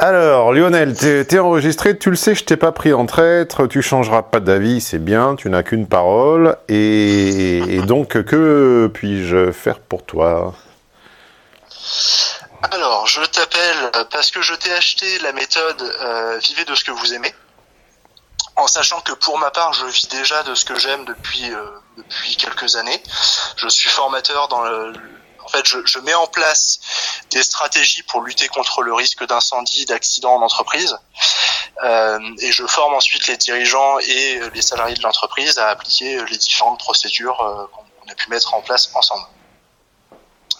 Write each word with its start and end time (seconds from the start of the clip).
Alors, 0.00 0.52
Lionel, 0.52 0.94
t'es 0.94 1.40
enregistré, 1.40 1.98
tu 1.98 2.10
le 2.10 2.14
sais, 2.14 2.36
je 2.36 2.44
t'ai 2.44 2.56
pas 2.56 2.70
pris 2.70 2.92
en 2.92 3.04
traître, 3.04 3.66
tu 3.66 3.82
changeras 3.82 4.22
pas 4.22 4.38
d'avis, 4.38 4.80
c'est 4.80 5.00
bien, 5.00 5.34
tu 5.34 5.50
n'as 5.50 5.64
qu'une 5.64 5.88
parole, 5.88 6.56
et, 6.68 7.80
donc, 7.84 8.22
que 8.22 8.88
puis-je 8.94 9.50
faire 9.50 9.80
pour 9.80 10.04
toi? 10.04 10.54
Alors, 12.70 13.08
je 13.08 13.24
t'appelle 13.24 13.90
parce 14.12 14.30
que 14.30 14.40
je 14.40 14.54
t'ai 14.54 14.72
acheté 14.72 15.18
la 15.18 15.32
méthode 15.32 15.82
euh, 15.82 16.38
Vivez 16.38 16.64
de 16.64 16.76
ce 16.76 16.84
que 16.84 16.92
vous 16.92 17.14
aimez, 17.14 17.34
en 18.54 18.68
sachant 18.68 19.00
que 19.00 19.14
pour 19.14 19.36
ma 19.40 19.50
part, 19.50 19.72
je 19.72 19.86
vis 19.86 20.06
déjà 20.08 20.44
de 20.44 20.54
ce 20.54 20.64
que 20.64 20.78
j'aime 20.78 21.06
depuis, 21.06 21.52
euh, 21.52 21.64
depuis 21.96 22.36
quelques 22.36 22.76
années. 22.76 23.02
Je 23.56 23.66
suis 23.66 23.90
formateur 23.90 24.46
dans 24.46 24.62
le 24.62 24.92
en 25.48 25.50
fait, 25.50 25.66
je, 25.66 25.98
mets 26.00 26.14
en 26.14 26.26
place 26.26 26.78
des 27.30 27.42
stratégies 27.42 28.02
pour 28.02 28.20
lutter 28.20 28.48
contre 28.48 28.82
le 28.82 28.92
risque 28.92 29.26
d'incendie, 29.26 29.86
d'accident 29.86 30.34
en 30.34 30.42
entreprise, 30.42 30.94
euh, 31.82 32.18
et 32.40 32.52
je 32.52 32.66
forme 32.66 32.94
ensuite 32.94 33.26
les 33.28 33.38
dirigeants 33.38 33.98
et 34.00 34.40
les 34.52 34.62
salariés 34.62 34.94
de 34.94 35.02
l'entreprise 35.02 35.58
à 35.58 35.68
appliquer 35.70 36.22
les 36.26 36.36
différentes 36.36 36.78
procédures 36.78 37.40
euh, 37.40 37.66
qu'on 37.72 38.12
a 38.12 38.14
pu 38.14 38.28
mettre 38.28 38.52
en 38.52 38.60
place 38.60 38.90
ensemble. 38.94 39.24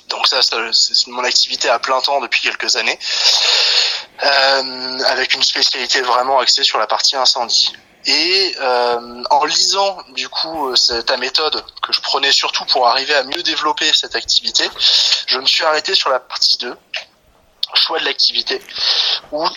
Donc 0.08 0.26
ça, 0.26 0.40
c'est 0.42 1.06
mon 1.08 1.22
activité 1.22 1.68
à 1.68 1.78
plein 1.78 2.00
temps 2.00 2.20
depuis 2.22 2.40
quelques 2.40 2.76
années, 2.76 2.98
euh, 4.24 4.98
avec 5.04 5.34
une 5.34 5.42
spécialité 5.42 6.00
vraiment 6.00 6.38
axée 6.38 6.64
sur 6.64 6.78
la 6.78 6.86
partie 6.86 7.14
incendie. 7.14 7.74
Et 8.06 8.54
euh, 8.60 9.22
en 9.30 9.44
lisant 9.44 9.98
du 10.14 10.28
coup 10.28 10.70
euh, 10.70 11.02
ta 11.02 11.16
méthode 11.16 11.62
que 11.82 11.92
je 11.92 12.00
prenais 12.00 12.32
surtout 12.32 12.64
pour 12.66 12.86
arriver 12.86 13.14
à 13.14 13.24
mieux 13.24 13.42
développer 13.42 13.86
cette 13.92 14.14
activité, 14.14 14.64
je 15.26 15.38
me 15.38 15.46
suis 15.46 15.64
arrêté 15.64 15.94
sur 15.94 16.10
la 16.10 16.20
partie 16.20 16.58
2 16.58 16.74
choix 17.74 17.98
de 18.00 18.04
l'activité. 18.04 18.60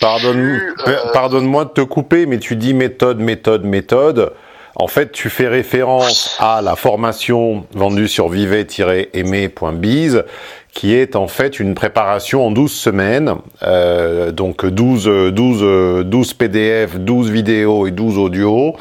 Pardonne, 0.00 0.74
euh, 0.86 1.12
Pardonne-moi 1.12 1.66
de 1.66 1.70
te 1.70 1.80
couper, 1.80 2.26
mais 2.26 2.38
tu 2.38 2.56
dis 2.56 2.74
méthode, 2.74 3.18
méthode, 3.18 3.64
méthode. 3.64 4.34
En 4.74 4.88
fait, 4.88 5.12
tu 5.12 5.28
fais 5.28 5.48
référence 5.48 6.36
à 6.38 6.62
la 6.62 6.76
formation 6.76 7.66
vendue 7.72 8.08
sur 8.08 8.30
vivet-aimer.biz 8.30 10.24
qui 10.72 10.94
est 10.94 11.16
en 11.16 11.28
fait 11.28 11.60
une 11.60 11.74
préparation 11.74 12.46
en 12.46 12.50
12 12.50 12.72
semaines, 12.72 13.34
euh, 13.62 14.32
donc 14.32 14.64
12, 14.64 15.32
12, 15.32 16.04
12 16.06 16.34
PDF, 16.34 16.98
12 16.98 17.30
vidéos 17.30 17.86
et 17.86 17.90
12 17.90 18.18
audios, 18.18 18.76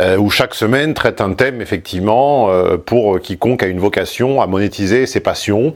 euh, 0.00 0.16
où 0.16 0.30
chaque 0.30 0.54
semaine 0.54 0.94
traite 0.94 1.20
un 1.20 1.34
thème 1.34 1.60
effectivement 1.60 2.50
euh, 2.50 2.78
pour 2.78 3.20
quiconque 3.20 3.62
a 3.62 3.66
une 3.66 3.80
vocation 3.80 4.40
à 4.40 4.46
monétiser 4.46 5.06
ses 5.06 5.20
passions, 5.20 5.74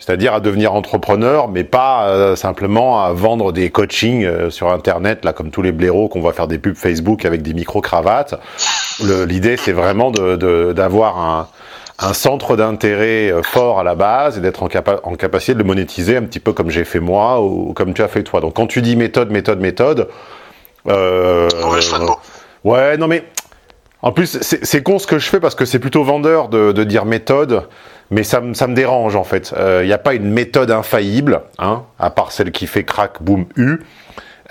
c'est-à-dire 0.00 0.32
à 0.32 0.40
devenir 0.40 0.74
entrepreneur, 0.74 1.48
mais 1.48 1.62
pas 1.62 2.08
euh, 2.08 2.34
simplement 2.34 3.04
à 3.04 3.12
vendre 3.12 3.52
des 3.52 3.70
coachings 3.70 4.24
euh, 4.24 4.48
sur 4.48 4.72
Internet, 4.72 5.24
là 5.24 5.32
comme 5.32 5.50
tous 5.50 5.62
les 5.62 5.72
blaireaux 5.72 6.08
qu'on 6.08 6.22
va 6.22 6.32
faire 6.32 6.48
des 6.48 6.58
pubs 6.58 6.74
Facebook 6.74 7.24
avec 7.26 7.42
des 7.42 7.52
micro-cravates. 7.52 8.34
L'idée 9.26 9.56
c'est 9.56 9.72
vraiment 9.72 10.10
d'avoir 10.10 11.14
de, 11.14 11.20
un 11.20 11.48
un 12.00 12.14
centre 12.14 12.56
d'intérêt 12.56 13.30
euh, 13.30 13.42
fort 13.42 13.78
à 13.78 13.84
la 13.84 13.94
base 13.94 14.38
et 14.38 14.40
d'être 14.40 14.62
en, 14.62 14.68
en, 15.02 15.14
capacité 15.16 15.52
de 15.54 15.58
le 15.58 15.64
monétiser 15.64 16.16
un 16.16 16.22
petit 16.22 16.40
peu 16.40 16.52
comme 16.52 16.70
j'ai 16.70 16.84
fait 16.84 17.00
moi 17.00 17.42
ou 17.42 17.72
comme 17.74 17.92
tu 17.92 18.02
as 18.02 18.08
fait 18.08 18.22
toi. 18.22 18.40
Donc 18.40 18.54
quand 18.56 18.66
tu 18.66 18.82
dis 18.82 18.96
méthode, 18.96 19.30
méthode, 19.30 19.60
méthode, 19.60 20.08
euh, 20.88 21.48
ouais, 22.64 22.96
non 22.96 23.06
mais 23.06 23.24
en 24.02 24.12
plus 24.12 24.38
c'est 24.40 24.82
con 24.82 24.98
ce 24.98 25.06
que 25.06 25.18
je 25.18 25.28
fais 25.28 25.40
parce 25.40 25.54
que 25.54 25.66
c'est 25.66 25.78
plutôt 25.78 26.02
vendeur 26.02 26.48
de, 26.48 26.72
de, 26.72 26.84
dire 26.84 27.04
méthode, 27.04 27.68
mais 28.10 28.22
ça, 28.22 28.40
ça 28.54 28.66
me 28.66 28.74
dérange 28.74 29.14
en 29.14 29.24
fait. 29.24 29.52
Il 29.54 29.60
euh, 29.60 29.84
n'y 29.84 29.92
a 29.92 29.98
pas 29.98 30.14
une 30.14 30.30
méthode 30.30 30.70
infaillible, 30.70 31.42
hein, 31.58 31.82
à 31.98 32.08
part 32.08 32.32
celle 32.32 32.50
qui 32.50 32.66
fait 32.66 32.84
crack, 32.84 33.22
boum, 33.22 33.44
u. 33.56 33.80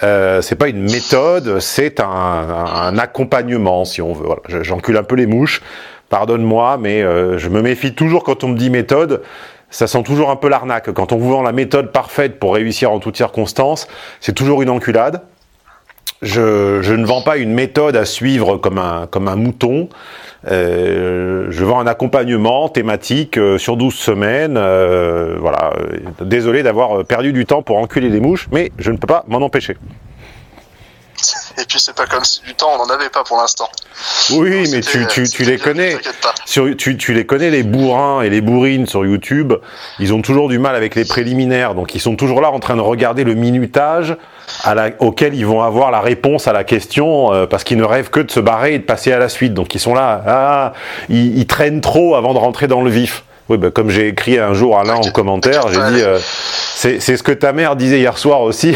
Euh, 0.02 0.42
c'est 0.42 0.56
pas 0.56 0.70
une 0.70 0.84
méthode, 0.84 1.60
c'est 1.60 2.00
un, 2.00 2.06
un, 2.06 2.98
accompagnement, 2.98 3.84
si 3.84 4.02
on 4.02 4.14
veut. 4.14 4.28
Voilà. 4.28 4.42
J'encule 4.64 4.96
un 4.96 5.04
peu 5.04 5.16
les 5.16 5.26
mouches. 5.26 5.62
Pardonne-moi, 6.10 6.78
mais 6.80 7.02
euh, 7.02 7.38
je 7.38 7.50
me 7.50 7.62
méfie 7.62 7.94
toujours 7.94 8.24
quand 8.24 8.44
on 8.44 8.50
me 8.50 8.58
dit 8.58 8.70
méthode. 8.70 9.22
Ça 9.70 9.86
sent 9.86 10.04
toujours 10.04 10.32
un 10.32 10.36
peu 10.36 10.50
l'arnaque. 10.50 10.92
Quand 10.94 11.12
on 11.12 11.18
vous 11.18 11.32
vend 11.32 11.44
la 11.44 11.52
méthode 11.52 11.92
parfaite 11.92 12.40
pour 12.40 12.56
réussir 12.56 12.92
en 12.92 13.00
toutes 13.00 13.18
circonstances, 13.18 13.88
c'est 14.20 14.34
toujours 14.34 14.64
une 14.64 14.70
enculade. 14.70 15.22
Je, 16.22 16.82
je, 16.82 16.94
ne 16.94 17.06
vends 17.06 17.22
pas 17.22 17.38
une 17.38 17.54
méthode 17.54 17.96
à 17.96 18.04
suivre 18.04 18.58
comme 18.58 18.78
un, 18.78 19.08
comme 19.08 19.28
un 19.28 19.36
mouton. 19.38 19.88
Euh, 20.48 21.48
je 21.50 21.64
vends 21.64 21.80
un 21.80 21.88
accompagnement 21.88 22.70
thématique 22.70 23.38
euh, 23.38 23.58
sur 23.58 23.78
12 23.78 23.94
semaines. 23.94 24.58
Euh, 24.58 25.38
voilà. 25.40 25.74
Désolé 26.22 26.64
d'avoir 26.64 27.06
perdu 27.06 27.32
du 27.32 27.46
temps 27.46 27.62
pour 27.62 27.78
enculer 27.78 28.10
les 28.10 28.20
mouches, 28.20 28.48
mais 28.52 28.72
je 28.78 28.92
ne 28.92 28.98
peux 28.98 29.08
pas 29.08 29.24
m'en 29.28 29.38
empêcher. 29.38 29.78
Et 31.58 31.66
puis 31.66 31.80
c'est 31.80 31.96
pas 31.96 32.06
comme 32.06 32.24
si 32.24 32.42
du 32.42 32.56
temps 32.56 32.70
on 32.74 32.86
n'en 32.86 32.94
avait 32.94 33.10
pas 33.10 33.24
pour 33.24 33.38
l'instant. 33.38 33.70
Oui, 34.34 34.70
mais 34.72 34.82
tu, 34.82 35.06
tu, 35.08 35.30
tu 35.30 35.44
les 35.44 35.58
connais. 35.58 35.98
Sur, 36.46 36.76
tu, 36.76 36.98
tu 36.98 37.14
les 37.14 37.26
connais 37.26 37.50
les 37.50 37.64
bourrins 37.64 38.22
et 38.22 38.30
les 38.30 38.42
bourrines 38.42 38.88
sur 38.88 39.06
YouTube. 39.06 39.54
Ils 40.00 40.14
ont 40.14 40.22
toujours 40.22 40.50
du 40.50 40.60
mal 40.60 40.76
avec 40.76 40.96
les 40.96 41.06
préliminaires, 41.06 41.76
donc 41.76 41.96
ils 41.96 42.02
sont 42.02 42.16
toujours 42.16 42.42
là 42.42 42.52
en 42.52 42.60
train 42.60 42.76
de 42.76 42.82
regarder 42.82 43.24
le 43.24 43.36
minutage 43.36 44.16
à 44.64 44.76
la, 44.76 44.90
auquel 45.00 45.36
ils 45.36 45.46
vont 45.46 45.62
avoir 45.62 45.92
la 45.92 46.02
réponse 46.02 46.48
à 46.48 46.54
la 46.54 46.64
question 46.64 47.34
euh, 47.34 47.46
parce 47.46 47.64
qu'ils 47.64 47.78
ne 47.78 47.84
rêvent 47.84 48.10
que 48.10 48.20
de 48.20 48.32
se 48.32 48.40
barrer 48.40 48.76
et 48.76 48.80
de 48.80 48.84
passer 48.84 49.12
à 49.12 49.20
la 49.20 49.30
suite. 49.30 49.54
Donc 49.54 49.76
ils 49.76 49.80
sont 49.80 49.94
là, 49.94 50.24
ah, 50.26 50.74
ils, 51.10 51.38
ils 51.38 51.48
traînent 51.48 51.82
trop 51.82 52.16
avant 52.16 52.34
de 52.34 52.40
rentrer 52.40 52.68
dans 52.68 52.82
le 52.82 52.90
vif. 52.90 53.24
Oui, 53.50 53.58
bah, 53.58 53.72
comme 53.72 53.90
j'ai 53.90 54.08
écrit 54.08 54.38
un 54.38 54.54
jour 54.54 54.78
à 54.78 54.84
l'un 54.84 54.96
en 54.96 55.10
commentaire, 55.12 55.64
j'ai 55.70 55.94
dit, 55.94 56.04
euh, 56.04 56.20
c'est 56.80 57.18
ce 57.18 57.24
que 57.24 57.34
ta 57.34 57.52
mère 57.52 57.76
disait 57.76 58.00
hier 58.00 58.18
soir 58.18 58.40
aussi. 58.40 58.74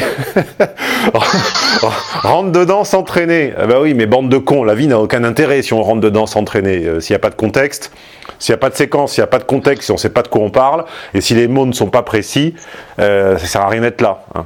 rentre 2.21 2.51
dedans 2.51 2.83
s'entraîner. 2.83 3.53
Ah 3.57 3.65
bah 3.65 3.79
oui, 3.79 3.93
mais 3.93 4.07
bande 4.07 4.27
de 4.27 4.37
cons, 4.37 4.65
la 4.65 4.75
vie 4.75 4.87
n'a 4.87 4.99
aucun 4.99 5.23
intérêt 5.23 5.61
si 5.61 5.71
on 5.71 5.81
rentre 5.81 6.01
dedans 6.01 6.25
s'entraîner. 6.25 6.83
Euh, 6.83 6.99
s'il 6.99 7.13
n'y 7.13 7.15
a 7.15 7.19
pas 7.19 7.29
de 7.29 7.35
contexte, 7.35 7.91
s'il 8.39 8.51
n'y 8.51 8.55
a 8.55 8.59
pas 8.59 8.69
de 8.69 8.75
séquence, 8.75 9.13
s'il 9.13 9.21
n'y 9.21 9.23
a 9.23 9.27
pas 9.27 9.39
de 9.39 9.45
contexte, 9.45 9.85
si 9.85 9.91
on 9.91 9.93
ne 9.93 9.99
sait 9.99 10.09
pas 10.09 10.21
de 10.21 10.27
quoi 10.27 10.41
on 10.41 10.49
parle, 10.49 10.83
et 11.13 11.21
si 11.21 11.33
les 11.33 11.47
mots 11.47 11.65
ne 11.65 11.71
sont 11.71 11.89
pas 11.89 12.01
précis, 12.01 12.55
euh, 12.99 13.37
ça 13.37 13.47
sert 13.47 13.61
à 13.61 13.69
rien 13.69 13.79
d'être 13.79 14.01
là. 14.01 14.19
Hein. 14.35 14.45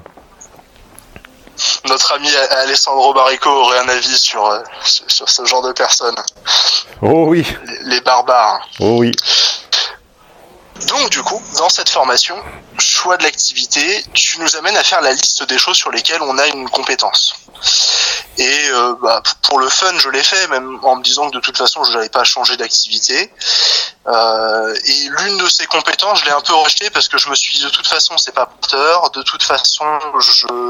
Notre 1.89 2.13
ami 2.13 2.29
Alessandro 2.63 3.11
Barrico 3.15 3.49
aurait 3.49 3.79
un 3.79 3.89
avis 3.89 4.19
sur, 4.19 4.45
euh, 4.45 4.59
sur 4.83 5.27
ce 5.27 5.45
genre 5.45 5.63
de 5.63 5.71
personnes. 5.71 6.15
Oh 7.01 7.25
oui. 7.27 7.43
Les, 7.65 7.95
les 7.95 8.01
barbares. 8.01 8.69
Oh 8.79 8.97
oui. 8.99 9.11
Donc 10.85 11.09
du 11.09 11.21
coup, 11.21 11.41
dans 11.57 11.69
cette 11.69 11.89
formation, 11.89 12.35
choix 12.79 13.17
de 13.17 13.23
l'activité, 13.23 14.03
tu 14.13 14.39
nous 14.39 14.55
amènes 14.55 14.77
à 14.77 14.83
faire 14.83 15.01
la 15.01 15.11
liste 15.11 15.43
des 15.43 15.57
choses 15.57 15.77
sur 15.77 15.91
lesquelles 15.91 16.21
on 16.21 16.37
a 16.37 16.47
une 16.47 16.69
compétence. 16.69 17.35
Et 18.37 18.69
euh, 18.69 18.93
bah, 19.01 19.23
pour 19.43 19.59
le 19.59 19.67
fun, 19.67 19.97
je 19.97 20.09
l'ai 20.09 20.21
fait, 20.21 20.47
même 20.47 20.79
en 20.83 20.95
me 20.97 21.03
disant 21.03 21.29
que 21.29 21.35
de 21.35 21.39
toute 21.39 21.57
façon, 21.57 21.83
je 21.83 21.91
n'allais 21.91 22.09
pas 22.09 22.23
changer 22.23 22.55
d'activité. 22.55 23.31
Euh, 24.07 24.75
et 24.85 25.09
l'une 25.09 25.37
de 25.37 25.47
ces 25.49 25.65
compétences, 25.65 26.19
je 26.19 26.25
l'ai 26.25 26.31
un 26.31 26.41
peu 26.41 26.53
rejetée 26.53 26.89
parce 26.91 27.07
que 27.09 27.17
je 27.17 27.29
me 27.29 27.35
suis 27.35 27.55
dit 27.55 27.63
de 27.63 27.69
toute 27.69 27.87
façon, 27.87 28.15
c'est 28.17 28.33
pas 28.33 28.45
porteur. 28.45 29.09
De 29.09 29.23
toute 29.23 29.41
façon, 29.41 29.85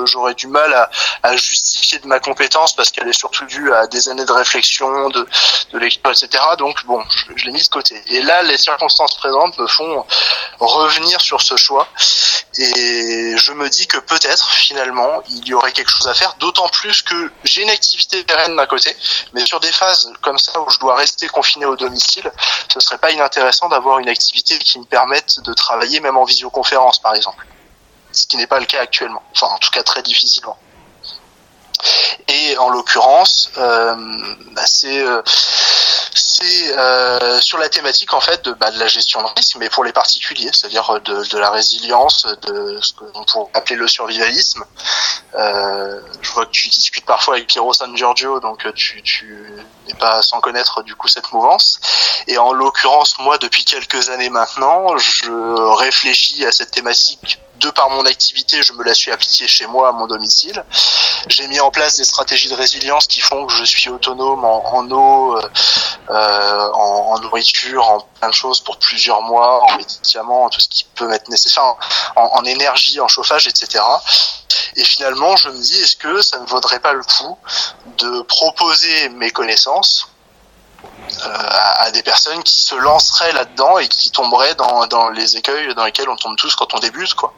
j'aurais 0.06 0.34
du 0.34 0.48
mal 0.48 0.74
à, 0.74 0.90
à, 1.24 1.36
justifier 1.36 2.00
de 2.00 2.08
ma 2.08 2.20
compétence 2.20 2.74
parce 2.74 2.90
qu'elle 2.90 3.08
est 3.08 3.18
surtout 3.18 3.46
due 3.46 3.74
à 3.74 3.86
des 3.88 4.08
années 4.08 4.26
de 4.26 4.32
réflexion, 4.32 5.10
de, 5.10 5.28
de 5.74 5.86
etc. 5.86 6.44
Donc 6.58 6.86
bon, 6.86 7.04
je, 7.10 7.26
je 7.36 7.46
l'ai 7.46 7.52
mis 7.52 7.62
de 7.62 7.68
côté. 7.68 8.02
Et 8.08 8.22
là, 8.22 8.44
les 8.44 8.58
circonstances 8.58 9.16
présentes 9.18 9.58
me 9.60 9.68
font 9.68 10.06
revenir 10.60 11.20
sur 11.20 11.42
ce 11.42 11.58
choix. 11.58 11.88
Et 12.60 13.38
je 13.38 13.52
me 13.54 13.70
dis 13.70 13.86
que 13.86 13.98
peut-être 13.98 14.50
finalement, 14.50 15.22
il 15.30 15.48
y 15.48 15.54
aurait 15.54 15.72
quelque 15.72 15.92
chose 15.92 16.08
à 16.08 16.14
faire. 16.14 16.36
D'autant 16.40 16.68
plus 16.70 17.04
que 17.04 17.32
j'ai 17.44 17.62
une 17.62 17.70
activité 17.70 18.24
pérenne 18.24 18.56
d'un 18.56 18.66
côté, 18.66 18.96
mais 19.34 19.46
sur 19.46 19.60
des 19.60 19.72
phases 19.72 20.12
comme 20.22 20.40
ça 20.40 20.60
où 20.60 20.70
je 20.70 20.80
dois 20.80 20.96
rester 20.96 21.28
confiné 21.28 21.66
au 21.66 21.76
domicile, 21.76 22.32
ce 22.74 22.80
serait 22.80 22.98
pas 22.98 23.12
inintéressant 23.12 23.70
d'avoir 23.70 24.00
une 24.00 24.10
activité 24.10 24.58
qui 24.58 24.80
me 24.80 24.86
permette 24.86 25.40
de 25.42 25.54
travailler 25.54 26.00
même 26.00 26.18
en 26.18 26.24
visioconférence 26.24 27.00
par 27.00 27.14
exemple. 27.14 27.46
Ce 28.12 28.26
qui 28.26 28.38
n'est 28.38 28.48
pas 28.48 28.60
le 28.60 28.66
cas 28.66 28.82
actuellement. 28.82 29.22
Enfin, 29.34 29.54
en 29.54 29.60
tout 29.60 29.70
cas 29.70 29.84
très 29.84 30.02
difficilement. 30.02 30.58
Et 32.28 32.58
en 32.58 32.70
l'occurrence, 32.70 33.52
euh, 33.58 33.96
bah 34.54 34.66
c'est 34.66 35.06
euh, 35.06 35.22
c'est 36.40 36.78
euh, 36.78 37.40
sur 37.40 37.58
la 37.58 37.70
thématique 37.70 38.14
en 38.14 38.20
fait 38.20 38.46
de, 38.46 38.52
bah, 38.54 38.70
de, 38.70 38.80
la 38.80 38.88
gestion 38.88 39.22
de 39.22 39.28
risque, 39.36 39.58
mais 39.60 39.70
pour 39.70 39.84
les 39.84 39.92
particuliers, 39.92 40.50
c'est-à-dire 40.54 41.00
de, 41.04 41.28
de, 41.28 41.38
la 41.38 41.50
résilience, 41.50 42.28
de 42.44 42.80
ce 42.82 42.94
qu'on 42.94 43.24
pourrait 43.24 43.50
appeler 43.54 43.76
le 43.76 43.88
survivalisme. 43.88 44.64
Euh, 45.36 46.00
je 46.22 46.32
vois 46.32 46.46
que 46.46 46.52
tu 46.52 46.70
discutes 46.70 47.06
parfois 47.06 47.36
avec 47.36 47.48
Piero 47.48 47.74
San 47.74 47.96
Giorgio, 47.96 48.40
donc 48.40 48.72
tu, 48.76 49.02
tu 49.02 49.52
n'es 49.88 49.94
pas 49.96 50.22
sans 50.22 50.40
connaître 50.40 50.84
du 50.84 50.96
coup 50.96 51.08
cette 51.08 51.32
mouvance. 51.32 51.80
Et 52.28 52.38
en 52.38 52.54
l'occurrence, 52.54 53.18
moi, 53.20 53.38
depuis 53.38 53.66
quelques 53.66 54.10
années 54.10 54.30
maintenant, 54.30 54.98
je 54.98 55.32
réfléchis 55.78 56.46
à 56.46 56.52
cette 56.52 56.72
thématique 56.72 57.40
de 57.60 57.70
par 57.72 57.90
mon 57.90 58.06
activité, 58.06 58.62
je 58.62 58.74
me 58.74 58.84
la 58.84 58.94
suis 58.94 59.12
appliquée 59.12 59.48
chez 59.48 59.66
moi 59.68 59.90
à 59.90 59.92
mon 59.92 60.08
domicile. 60.08 60.64
j'ai 61.28 61.48
mis 61.48 61.60
en 61.60 61.72
place 61.72 61.98
des 61.98 62.04
stratégies 62.04 62.50
de 62.50 62.56
résilience 62.56 63.08
qui 63.08 63.20
font 63.20 63.46
que 63.46 63.54
je 63.54 63.64
suis 63.64 63.90
autonome 63.90 64.44
en, 64.46 64.92
eau, 64.92 65.40
en, 66.10 67.20
nourriture, 67.20 67.90
en 67.90 68.00
plein 68.20 68.30
de 68.30 68.34
choses 68.34 68.60
pour 68.62 68.78
plusieurs 68.78 69.22
mois, 69.22 69.64
en 69.64 69.78
médicaments, 69.78 70.50
tout 70.50 70.60
ce 70.60 70.70
qui 70.70 70.86
peut 70.96 71.08
m'être 71.08 71.30
nécessaire, 71.30 71.76
en, 72.16 72.44
énergie, 72.46 73.00
en 73.00 73.08
chauffage, 73.08 73.48
etc. 73.48 73.84
Et 74.76 74.84
finalement, 74.84 75.36
je 75.36 75.50
me 75.50 75.58
dis, 75.58 75.82
est-ce 75.82 75.98
que 75.98 76.22
ça 76.22 76.40
ne 76.40 76.46
vaudrait 76.46 76.80
pas 76.80 76.94
le 76.94 77.04
coup 77.04 77.38
de 77.98 78.22
proposer 78.22 79.10
mes 79.10 79.32
connaissances 79.32 80.08
euh, 81.26 81.30
à, 81.30 81.92
des 81.92 82.04
personnes 82.04 82.44
qui 82.44 82.62
se 82.62 82.76
lanceraient 82.76 83.34
là-dedans 83.34 83.78
et 83.78 83.88
qui 83.88 84.12
tomberaient 84.12 84.56
dans, 84.56 84.88
dans 84.88 85.10
les 85.10 85.38
écueils 85.38 85.74
dans 85.76 85.86
lesquels 85.86 86.10
on 86.10 86.16
tombe 86.16 86.36
tous 86.36 86.56
quand 86.56 86.74
on 86.74 86.80
débute, 86.80 87.14
quoi. 87.14 87.34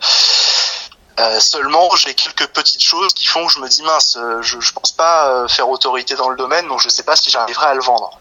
Euh, 1.20 1.40
seulement, 1.40 1.94
j'ai 1.96 2.14
quelques 2.14 2.48
petites 2.48 2.84
choses 2.84 3.14
qui 3.14 3.28
font 3.28 3.46
que 3.46 3.52
je 3.52 3.60
me 3.60 3.68
dis 3.68 3.82
mince, 3.84 4.18
euh, 4.18 4.42
je, 4.42 4.60
je 4.60 4.72
pense 4.72 4.94
pas 4.94 5.48
faire 5.50 5.70
autorité 5.70 6.16
dans 6.16 6.30
le 6.30 6.38
domaine, 6.38 6.68
donc 6.68 6.80
je 6.80 6.90
sais 6.90 7.04
pas 7.04 7.16
si 7.16 7.30
j'arriverai 7.30 7.68
à 7.68 7.74
le 7.74 7.82
vendre. 7.82 8.12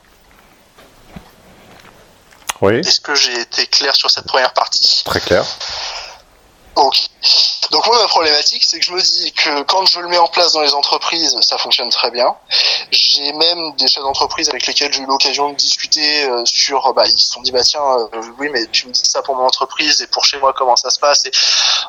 Oui. 2.60 2.80
Est-ce 2.80 3.00
que 3.00 3.14
j'ai 3.14 3.40
été 3.40 3.66
clair 3.66 3.94
sur 3.94 4.10
cette 4.10 4.26
première 4.26 4.52
partie? 4.52 5.02
Très 5.04 5.20
clair. 5.20 5.44
Donc 7.70 7.86
moi 7.86 8.00
ma 8.00 8.08
problématique 8.08 8.64
c'est 8.64 8.78
que 8.78 8.84
je 8.84 8.92
me 8.92 9.00
dis 9.00 9.32
que 9.32 9.62
quand 9.62 9.84
je 9.84 10.00
le 10.00 10.08
mets 10.08 10.18
en 10.18 10.28
place 10.28 10.52
dans 10.52 10.62
les 10.62 10.74
entreprises 10.74 11.36
ça 11.40 11.58
fonctionne 11.58 11.90
très 11.90 12.10
bien. 12.10 12.34
J'ai 12.90 13.32
même 13.32 13.72
des 13.76 13.88
chefs 13.88 14.02
d'entreprise 14.02 14.48
avec 14.48 14.66
lesquels 14.66 14.92
j'ai 14.92 15.02
eu 15.02 15.06
l'occasion 15.06 15.50
de 15.50 15.56
discuter 15.56 16.24
euh, 16.24 16.44
sur 16.46 16.92
bah 16.94 17.06
ils 17.06 17.18
se 17.18 17.32
sont 17.32 17.42
dit 17.42 17.52
bah 17.52 17.62
tiens 17.62 17.82
euh, 17.82 18.22
oui 18.38 18.48
mais 18.50 18.66
tu 18.68 18.86
me 18.86 18.92
dis 18.92 19.04
ça 19.04 19.22
pour 19.22 19.34
mon 19.34 19.44
entreprise 19.44 20.00
et 20.02 20.06
pour 20.06 20.24
chez 20.24 20.38
moi 20.38 20.54
comment 20.56 20.76
ça 20.76 20.90
se 20.90 20.98
passe? 20.98 21.26
Et 21.26 21.30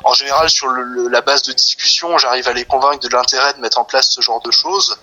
en 0.04 0.12
général 0.12 0.50
sur 0.50 0.66
le, 0.66 1.08
la 1.08 1.20
base 1.20 1.42
de 1.42 1.52
discussion 1.52 2.18
j'arrive 2.18 2.48
à 2.48 2.52
les 2.52 2.64
convaincre 2.64 3.00
de 3.00 3.08
l'intérêt 3.08 3.54
de 3.54 3.60
mettre 3.60 3.78
en 3.78 3.84
place 3.84 4.10
ce 4.10 4.20
genre 4.20 4.42
de 4.42 4.50
choses. 4.50 4.98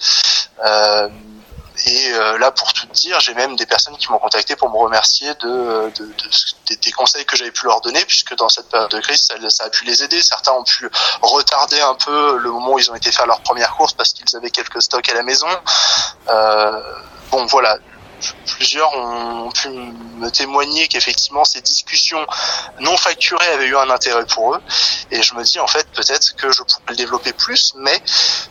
Euh, 0.66 1.08
et 1.86 2.12
euh, 2.14 2.38
là, 2.40 2.52
pour 2.52 2.74
tout 2.74 2.88
dire, 2.88 3.20
j'ai 3.20 3.34
même 3.36 3.56
des 3.56 3.66
personnes 3.66 3.96
qui 3.98 4.12
m'ont 4.12 4.18
contacté 4.18 4.56
pour 4.56 4.70
me 4.70 4.78
remercier 4.78 5.34
de, 5.36 5.92
de, 5.98 6.06
de 6.06 6.76
des, 6.82 6.92
conseils 6.92 7.26
que 7.26 7.36
j'avais 7.36 7.52
pu 7.52 7.66
leur 7.66 7.82
donner, 7.82 8.04
puisque 8.06 8.36
dans 8.36 8.50
cette 8.50 8.70
période 8.70 8.90
de 8.90 9.00
crise, 9.00 9.28
ça, 9.28 9.36
ça, 9.50 9.66
a 9.66 9.70
pu 9.70 9.86
les 9.86 10.04
aider. 10.04 10.22
Certains 10.22 10.54
ont 10.54 10.64
pu 10.64 10.90
retarder 11.22 11.80
un 11.80 11.94
peu 11.94 12.38
le 12.38 12.52
moment 12.52 12.74
où 12.74 12.80
ils 12.80 12.90
ont 12.90 12.96
été 12.96 13.12
faire 13.12 13.28
leur 13.28 13.42
première 13.42 13.76
course 13.76 13.94
parce 13.94 14.14
qu'ils 14.14 14.36
avaient 14.36 14.50
quelques 14.50 14.82
stocks 14.82 15.08
à 15.10 15.14
la 15.14 15.24
maison. 15.24 15.48
Euh, 16.30 16.82
bon, 17.32 17.46
voilà 17.46 17.78
plusieurs 18.46 18.94
ont 18.96 19.52
pu 19.52 19.70
me 19.70 20.30
témoigner 20.30 20.88
qu'effectivement 20.88 21.46
ces 21.46 21.62
discussions 21.62 22.26
non 22.80 22.98
facturées 22.98 23.48
avaient 23.48 23.68
eu 23.68 23.78
un 23.78 23.90
intérêt 23.90 24.26
pour 24.26 24.56
eux. 24.56 24.62
Et 25.12 25.22
je 25.22 25.36
me 25.36 25.44
dis 25.44 25.60
en 25.60 25.68
fait 25.68 25.88
peut-être 25.92 26.36
que 26.36 26.52
je 26.52 26.64
pourrais 26.64 26.84
le 26.90 26.96
développer 26.96 27.34
plus, 27.34 27.74
mais 27.78 28.02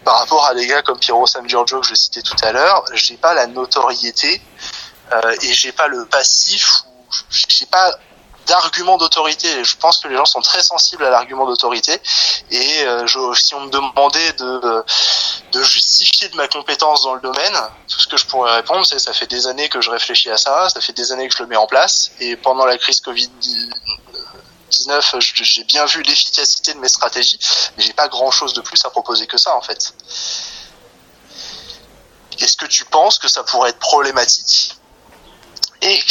par 0.04 0.18
rapport 0.18 0.46
à 0.46 0.54
des 0.54 0.66
gars 0.66 0.82
comme 0.82 0.98
Piero 0.98 1.26
Sam 1.26 1.48
Giorgio 1.48 1.80
que 1.80 1.86
je 1.86 1.94
citais 1.94 2.22
tout 2.22 2.36
à 2.42 2.52
l'heure, 2.52 2.84
j'ai 2.94 3.16
pas 3.16 3.34
la 3.34 3.46
notoriété 3.46 4.40
euh, 5.12 5.36
et 5.42 5.52
j'ai 5.52 5.72
pas 5.72 5.88
le 5.88 6.04
passif, 6.06 6.82
j'ai 7.30 7.66
pas 7.66 7.96
d'argument 8.46 8.96
d'autorité. 8.96 9.64
Je 9.64 9.76
pense 9.76 9.98
que 9.98 10.08
les 10.08 10.16
gens 10.16 10.24
sont 10.24 10.40
très 10.40 10.62
sensibles 10.62 11.04
à 11.04 11.10
l'argument 11.10 11.46
d'autorité. 11.46 12.00
Et 12.50 12.82
euh, 12.82 13.06
je, 13.06 13.18
si 13.34 13.54
on 13.54 13.60
me 13.62 13.70
demandait 13.70 14.32
de, 14.34 14.84
de 15.52 15.62
justifier 15.62 16.28
de 16.28 16.36
ma 16.36 16.48
compétence 16.48 17.02
dans 17.02 17.14
le 17.14 17.20
domaine, 17.20 17.54
tout 17.88 18.00
ce 18.00 18.08
que 18.08 18.16
je 18.16 18.26
pourrais 18.26 18.54
répondre, 18.56 18.84
c'est 18.86 18.98
ça 18.98 19.12
fait 19.12 19.26
des 19.26 19.46
années 19.46 19.68
que 19.68 19.80
je 19.80 19.90
réfléchis 19.90 20.30
à 20.30 20.36
ça, 20.36 20.68
ça 20.68 20.80
fait 20.80 20.92
des 20.92 21.12
années 21.12 21.28
que 21.28 21.34
je 21.36 21.42
le 21.42 21.48
mets 21.48 21.56
en 21.56 21.66
place. 21.66 22.10
Et 22.20 22.36
pendant 22.36 22.64
la 22.64 22.78
crise 22.78 23.00
Covid 23.00 23.28
19, 24.70 25.16
j'ai 25.20 25.64
bien 25.64 25.84
vu 25.86 26.02
l'efficacité 26.02 26.74
de 26.74 26.78
mes 26.78 26.88
stratégies, 26.88 27.38
mais 27.76 27.82
j'ai 27.84 27.92
pas 27.92 28.08
grand 28.08 28.30
chose 28.30 28.52
de 28.54 28.60
plus 28.60 28.84
à 28.84 28.90
proposer 28.90 29.26
que 29.26 29.38
ça 29.38 29.56
en 29.56 29.62
fait. 29.62 29.94
Est-ce 32.38 32.56
que 32.56 32.66
tu 32.66 32.84
penses 32.84 33.18
que 33.18 33.28
ça 33.28 33.42
pourrait 33.44 33.70
être 33.70 33.78
problématique? 33.78 34.75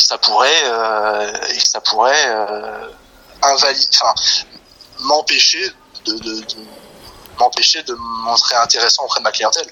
Ça 0.06 0.20
pourrait 0.20 0.64
euh, 0.66 1.32
et 1.50 1.60
ça 1.60 1.82
pourrait 1.82 2.14
euh, 2.28 2.62
invalider, 3.42 3.88
enfin 4.02 4.14
m'empêcher 5.08 5.66
de, 6.06 6.14
m'empêcher 7.40 7.82
de 7.84 7.96
montrer 8.24 8.56
intéressant 8.64 9.06
auprès 9.06 9.20
de 9.20 9.24
ma 9.24 9.32
clientèle. 9.32 9.66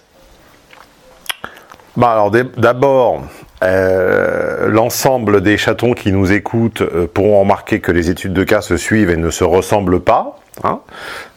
Bah 1.95 2.11
alors 2.13 2.31
d'abord, 2.31 3.21
euh, 3.63 4.67
l'ensemble 4.67 5.41
des 5.41 5.57
chatons 5.57 5.93
qui 5.93 6.11
nous 6.11 6.31
écoutent 6.31 6.83
pourront 7.13 7.41
remarquer 7.41 7.79
que 7.79 7.91
les 7.91 8.09
études 8.09 8.33
de 8.33 8.43
cas 8.43 8.61
se 8.61 8.77
suivent 8.77 9.11
et 9.11 9.17
ne 9.17 9.29
se 9.29 9.43
ressemblent 9.43 9.99
pas. 9.99 10.39
Hein. 10.63 10.79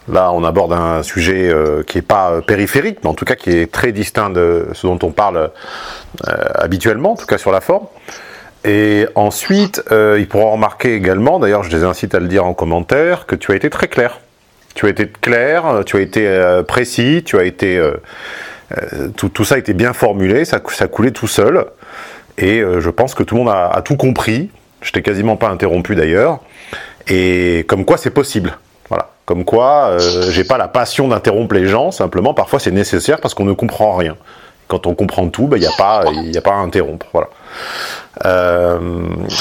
Là, 0.09 0.33
on 0.33 0.43
aborde 0.43 0.73
un 0.73 1.03
sujet 1.03 1.53
qui 1.87 1.99
n'est 1.99 2.03
pas 2.03 2.41
périphérique, 2.41 3.01
mais 3.03 3.11
en 3.11 3.15
tout 3.15 3.27
cas 3.27 3.35
qui 3.35 3.51
est 3.51 3.71
très 3.71 3.93
distinct 3.93 4.31
de 4.31 4.69
ce 4.73 4.87
dont 4.87 4.99
on 5.03 5.11
parle 5.11 5.51
habituellement, 6.55 7.13
en 7.13 7.17
tout 7.17 7.27
cas 7.27 7.39
sur 7.39 7.53
la 7.53 7.61
forme. 7.61 7.87
Et 8.67 9.07
ensuite, 9.15 9.83
euh, 9.93 10.17
ils 10.19 10.27
pourront 10.27 10.51
remarquer 10.51 10.95
également, 10.95 11.39
d'ailleurs 11.39 11.63
je 11.63 11.75
les 11.75 11.85
incite 11.85 12.17
à 12.17 12.21
le 12.21 12.27
dire 12.27 12.45
en 12.45 12.53
commentaire, 12.53 13.25
que 13.27 13.37
tu 13.37 13.53
as 13.53 13.55
été 13.55 13.71
très 13.71 13.87
clair. 13.87 14.19
Tu 14.75 14.87
as 14.87 14.89
été 14.91 15.07
clair, 15.09 15.83
tu 15.87 15.97
as 15.97 16.01
été 16.01 16.27
euh, 16.27 16.63
précis, 16.63 17.23
tu 17.25 17.39
as 17.39 17.45
été... 17.45 17.79
Euh, 17.79 17.93
euh, 18.77 19.09
tout, 19.17 19.45
ça 19.45 19.55
a 19.55 19.59
été 19.59 19.73
bien 19.73 19.93
formulé, 19.93 20.45
ça, 20.45 20.59
coulait 20.59 21.13
tout 21.13 21.29
seul. 21.29 21.65
Et 22.37 22.61
je 22.61 22.91
pense 22.91 23.15
que 23.15 23.23
tout 23.23 23.37
le 23.37 23.45
monde 23.45 23.55
a, 23.55 23.69
a 23.69 23.81
tout 23.81 23.97
compris. 23.97 24.51
Je 24.83 24.93
t'ai 24.93 25.01
quasiment 25.01 25.37
pas 25.37 25.49
interrompu 25.49 25.95
d'ailleurs. 25.95 26.41
Et 27.09 27.65
comme 27.69 27.87
quoi 27.87 27.97
c'est 27.97 28.11
possible. 28.11 28.59
Voilà. 28.91 29.11
Comme 29.25 29.45
quoi, 29.45 29.97
j'ai 30.31 30.45
pas 30.45 30.59
la 30.59 30.69
passion 30.69 31.09
d'interrompre 31.09 31.55
les 31.55 31.67
gens, 31.67 31.91
simplement 31.91 32.35
parfois 32.35 32.59
c'est 32.59 32.73
nécessaire 32.73 33.21
parce 33.21 33.33
qu'on 33.33 33.47
ne 33.47 33.55
comprend 33.55 33.95
rien. 33.95 34.17
Quand 34.69 34.87
on 34.87 34.95
comprend 34.95 35.29
tout, 35.29 35.45
il 35.45 35.49
ben, 35.49 35.61
n'y 35.61 35.67
a, 35.67 35.73
pas, 35.77 36.05
y 36.13 36.37
a 36.37 36.41
pas 36.41 36.55
à 36.55 36.57
interrompre. 36.57 37.07
Voilà. 37.13 37.29
Euh, 38.25 38.79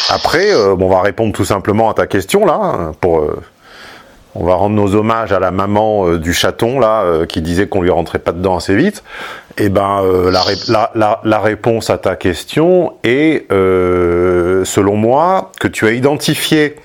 après, 0.10 0.52
euh, 0.52 0.76
on 0.80 0.90
va 0.90 1.02
répondre 1.02 1.34
tout 1.34 1.46
simplement 1.46 1.90
à 1.90 1.94
ta 1.94 2.08
question 2.08 2.46
là. 2.46 2.60
Hein, 2.62 2.92
pour, 3.00 3.20
euh, 3.20 3.42
on 4.36 4.46
va 4.46 4.56
rendre 4.56 4.76
nos 4.76 4.96
hommages 4.96 5.32
à 5.32 5.40
la 5.40 5.52
maman 5.52 6.18
du 6.18 6.34
chaton 6.34 6.78
là, 6.78 7.26
qui 7.26 7.42
disait 7.42 7.68
qu'on 7.68 7.82
lui 7.82 7.90
rentrait 7.90 8.20
pas 8.20 8.34
dedans 8.34 8.58
assez 8.58 8.76
vite. 8.76 9.02
Et 9.58 9.70
ben, 9.70 10.04
la, 10.30 10.44
la, 10.94 11.22
la, 11.24 11.40
réponse 11.40 11.90
à 11.90 11.98
ta 11.98 12.18
question 12.18 12.96
est, 13.06 13.50
selon 13.50 14.98
moi, 14.98 15.54
que 15.58 15.70
tu 15.70 15.88
as 15.88 15.92
identifié 15.92 16.76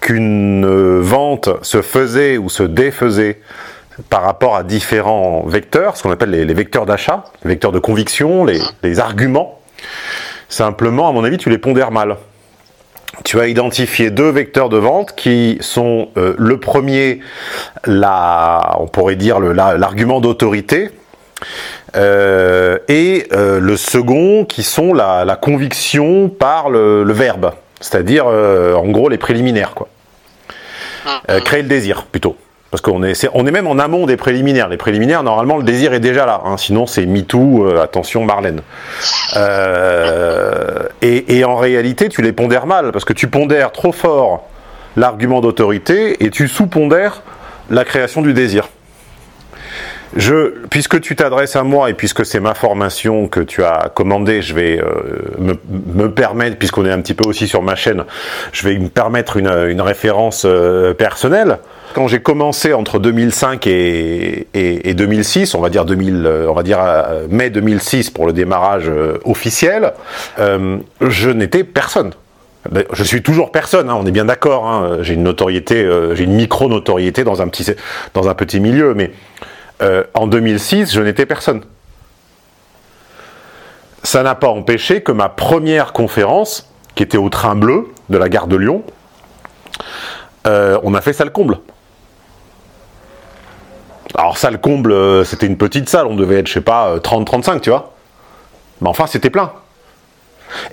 qu'une 0.00 1.00
vente 1.00 1.48
se 1.62 1.80
faisait 1.80 2.36
ou 2.36 2.50
se 2.50 2.64
défaisait 2.64 3.40
par 4.08 4.22
rapport 4.22 4.56
à 4.56 4.62
différents 4.62 5.44
vecteurs, 5.46 5.96
ce 5.96 6.02
qu'on 6.02 6.10
appelle 6.10 6.30
les, 6.30 6.44
les 6.44 6.54
vecteurs 6.54 6.86
d'achat, 6.86 7.24
les 7.44 7.50
vecteurs 7.50 7.72
de 7.72 7.78
conviction, 7.78 8.44
les, 8.44 8.60
les 8.82 9.00
arguments. 9.00 9.60
Simplement, 10.48 11.08
à 11.08 11.12
mon 11.12 11.24
avis, 11.24 11.38
tu 11.38 11.50
les 11.50 11.58
pondères 11.58 11.90
mal. 11.90 12.16
Tu 13.24 13.38
as 13.40 13.48
identifié 13.48 14.10
deux 14.10 14.30
vecteurs 14.30 14.68
de 14.68 14.78
vente 14.78 15.14
qui 15.14 15.58
sont 15.60 16.08
euh, 16.16 16.34
le 16.38 16.58
premier, 16.58 17.20
la, 17.84 18.76
on 18.78 18.86
pourrait 18.86 19.16
dire 19.16 19.40
l'argument 19.40 20.16
la, 20.16 20.20
d'autorité, 20.20 20.90
euh, 21.96 22.78
et 22.88 23.26
euh, 23.32 23.58
le 23.60 23.76
second 23.76 24.44
qui 24.44 24.62
sont 24.62 24.94
la, 24.94 25.24
la 25.24 25.36
conviction 25.36 26.28
par 26.28 26.70
le, 26.70 27.02
le 27.02 27.12
verbe, 27.12 27.52
c'est-à-dire 27.80 28.26
en 28.26 28.88
gros 28.88 29.08
les 29.08 29.18
préliminaires, 29.18 29.74
quoi. 29.74 29.88
Euh, 31.30 31.40
créer 31.40 31.62
le 31.62 31.68
désir 31.68 32.04
plutôt. 32.04 32.36
Parce 32.70 32.82
qu'on 32.82 33.02
est, 33.02 33.28
on 33.34 33.46
est 33.46 33.50
même 33.50 33.66
en 33.66 33.78
amont 33.78 34.06
des 34.06 34.16
préliminaires. 34.16 34.68
Les 34.68 34.76
préliminaires, 34.76 35.24
normalement, 35.24 35.56
le 35.56 35.64
désir 35.64 35.92
est 35.92 36.00
déjà 36.00 36.24
là. 36.24 36.40
Hein. 36.44 36.56
Sinon, 36.56 36.86
c'est 36.86 37.04
MeToo, 37.04 37.66
euh, 37.66 37.82
attention 37.82 38.24
Marlène. 38.24 38.62
Euh, 39.36 40.84
et, 41.02 41.38
et, 41.38 41.44
en 41.44 41.56
réalité, 41.56 42.08
tu 42.08 42.22
les 42.22 42.32
pondères 42.32 42.66
mal, 42.66 42.92
parce 42.92 43.04
que 43.04 43.12
tu 43.12 43.26
pondères 43.26 43.72
trop 43.72 43.92
fort 43.92 44.44
l'argument 44.96 45.40
d'autorité 45.40 46.24
et 46.24 46.30
tu 46.30 46.46
sous-pondères 46.46 47.22
la 47.70 47.84
création 47.84 48.22
du 48.22 48.34
désir. 48.34 48.68
Puisque 50.70 51.00
tu 51.00 51.14
t'adresses 51.14 51.54
à 51.54 51.62
moi 51.62 51.88
et 51.88 51.94
puisque 51.94 52.26
c'est 52.26 52.40
ma 52.40 52.54
formation 52.54 53.28
que 53.28 53.40
tu 53.40 53.62
as 53.62 53.90
commandée, 53.94 54.42
je 54.42 54.54
vais 54.54 54.80
euh, 54.80 55.02
me, 55.38 55.54
me, 55.94 56.10
permettre, 56.10 56.56
puisqu'on 56.56 56.84
est 56.84 56.90
un 56.90 57.00
petit 57.00 57.14
peu 57.14 57.28
aussi 57.28 57.46
sur 57.46 57.62
ma 57.62 57.76
chaîne, 57.76 58.04
je 58.52 58.66
vais 58.66 58.76
me 58.76 58.88
permettre 58.88 59.36
une, 59.36 59.80
référence 59.80 60.42
euh, 60.44 60.94
personnelle. 60.94 61.58
Quand 61.94 62.08
j'ai 62.08 62.20
commencé 62.20 62.72
entre 62.72 62.98
2005 62.98 63.66
et, 63.68 64.48
et, 64.52 64.90
et, 64.90 64.94
2006, 64.94 65.54
on 65.54 65.60
va 65.60 65.70
dire 65.70 65.84
2000, 65.84 66.28
on 66.48 66.54
va 66.54 66.62
dire 66.64 66.78
euh, 66.82 67.26
mai 67.30 67.50
2006 67.50 68.10
pour 68.10 68.26
le 68.26 68.32
démarrage 68.32 68.90
officiel, 69.24 69.92
je 70.38 71.30
n'étais 71.30 71.62
personne. 71.62 72.10
Je 72.92 73.04
suis 73.04 73.22
toujours 73.22 73.52
personne, 73.52 73.88
hein, 73.88 73.96
on 73.98 74.06
est 74.06 74.10
bien 74.10 74.26
d'accord. 74.26 74.66
Hein, 74.66 74.98
j'ai 75.00 75.14
une 75.14 75.22
notoriété, 75.22 75.88
j'ai 76.14 76.24
une 76.24 76.34
micro 76.34 76.68
notoriété 76.68 77.24
dans 77.24 77.40
un 77.40 77.48
petit 77.48 77.66
dans 78.12 78.28
un 78.28 78.34
petit 78.34 78.60
milieu, 78.60 78.94
mais 78.94 79.12
euh, 79.82 80.04
en 80.14 80.26
2006, 80.26 80.92
je 80.92 81.00
n'étais 81.00 81.26
personne. 81.26 81.62
Ça 84.02 84.22
n'a 84.22 84.34
pas 84.34 84.48
empêché 84.48 85.02
que 85.02 85.12
ma 85.12 85.28
première 85.28 85.92
conférence, 85.92 86.70
qui 86.94 87.02
était 87.02 87.18
au 87.18 87.28
train 87.28 87.54
bleu 87.54 87.88
de 88.08 88.18
la 88.18 88.28
gare 88.28 88.46
de 88.46 88.56
Lyon, 88.56 88.82
euh, 90.46 90.78
on 90.82 90.94
a 90.94 91.00
fait 91.00 91.12
ça 91.12 91.24
le 91.24 91.30
comble. 91.30 91.58
Alors 94.14 94.38
salle 94.38 94.60
comble, 94.60 94.92
euh, 94.92 95.24
c'était 95.24 95.46
une 95.46 95.56
petite 95.56 95.88
salle, 95.88 96.06
on 96.06 96.16
devait 96.16 96.36
être, 96.36 96.46
je 96.46 96.54
sais 96.54 96.60
pas, 96.60 96.96
30-35, 96.98 97.56
euh, 97.56 97.60
tu 97.60 97.70
vois. 97.70 97.92
Mais 98.80 98.88
enfin, 98.88 99.06
c'était 99.06 99.30
plein. 99.30 99.52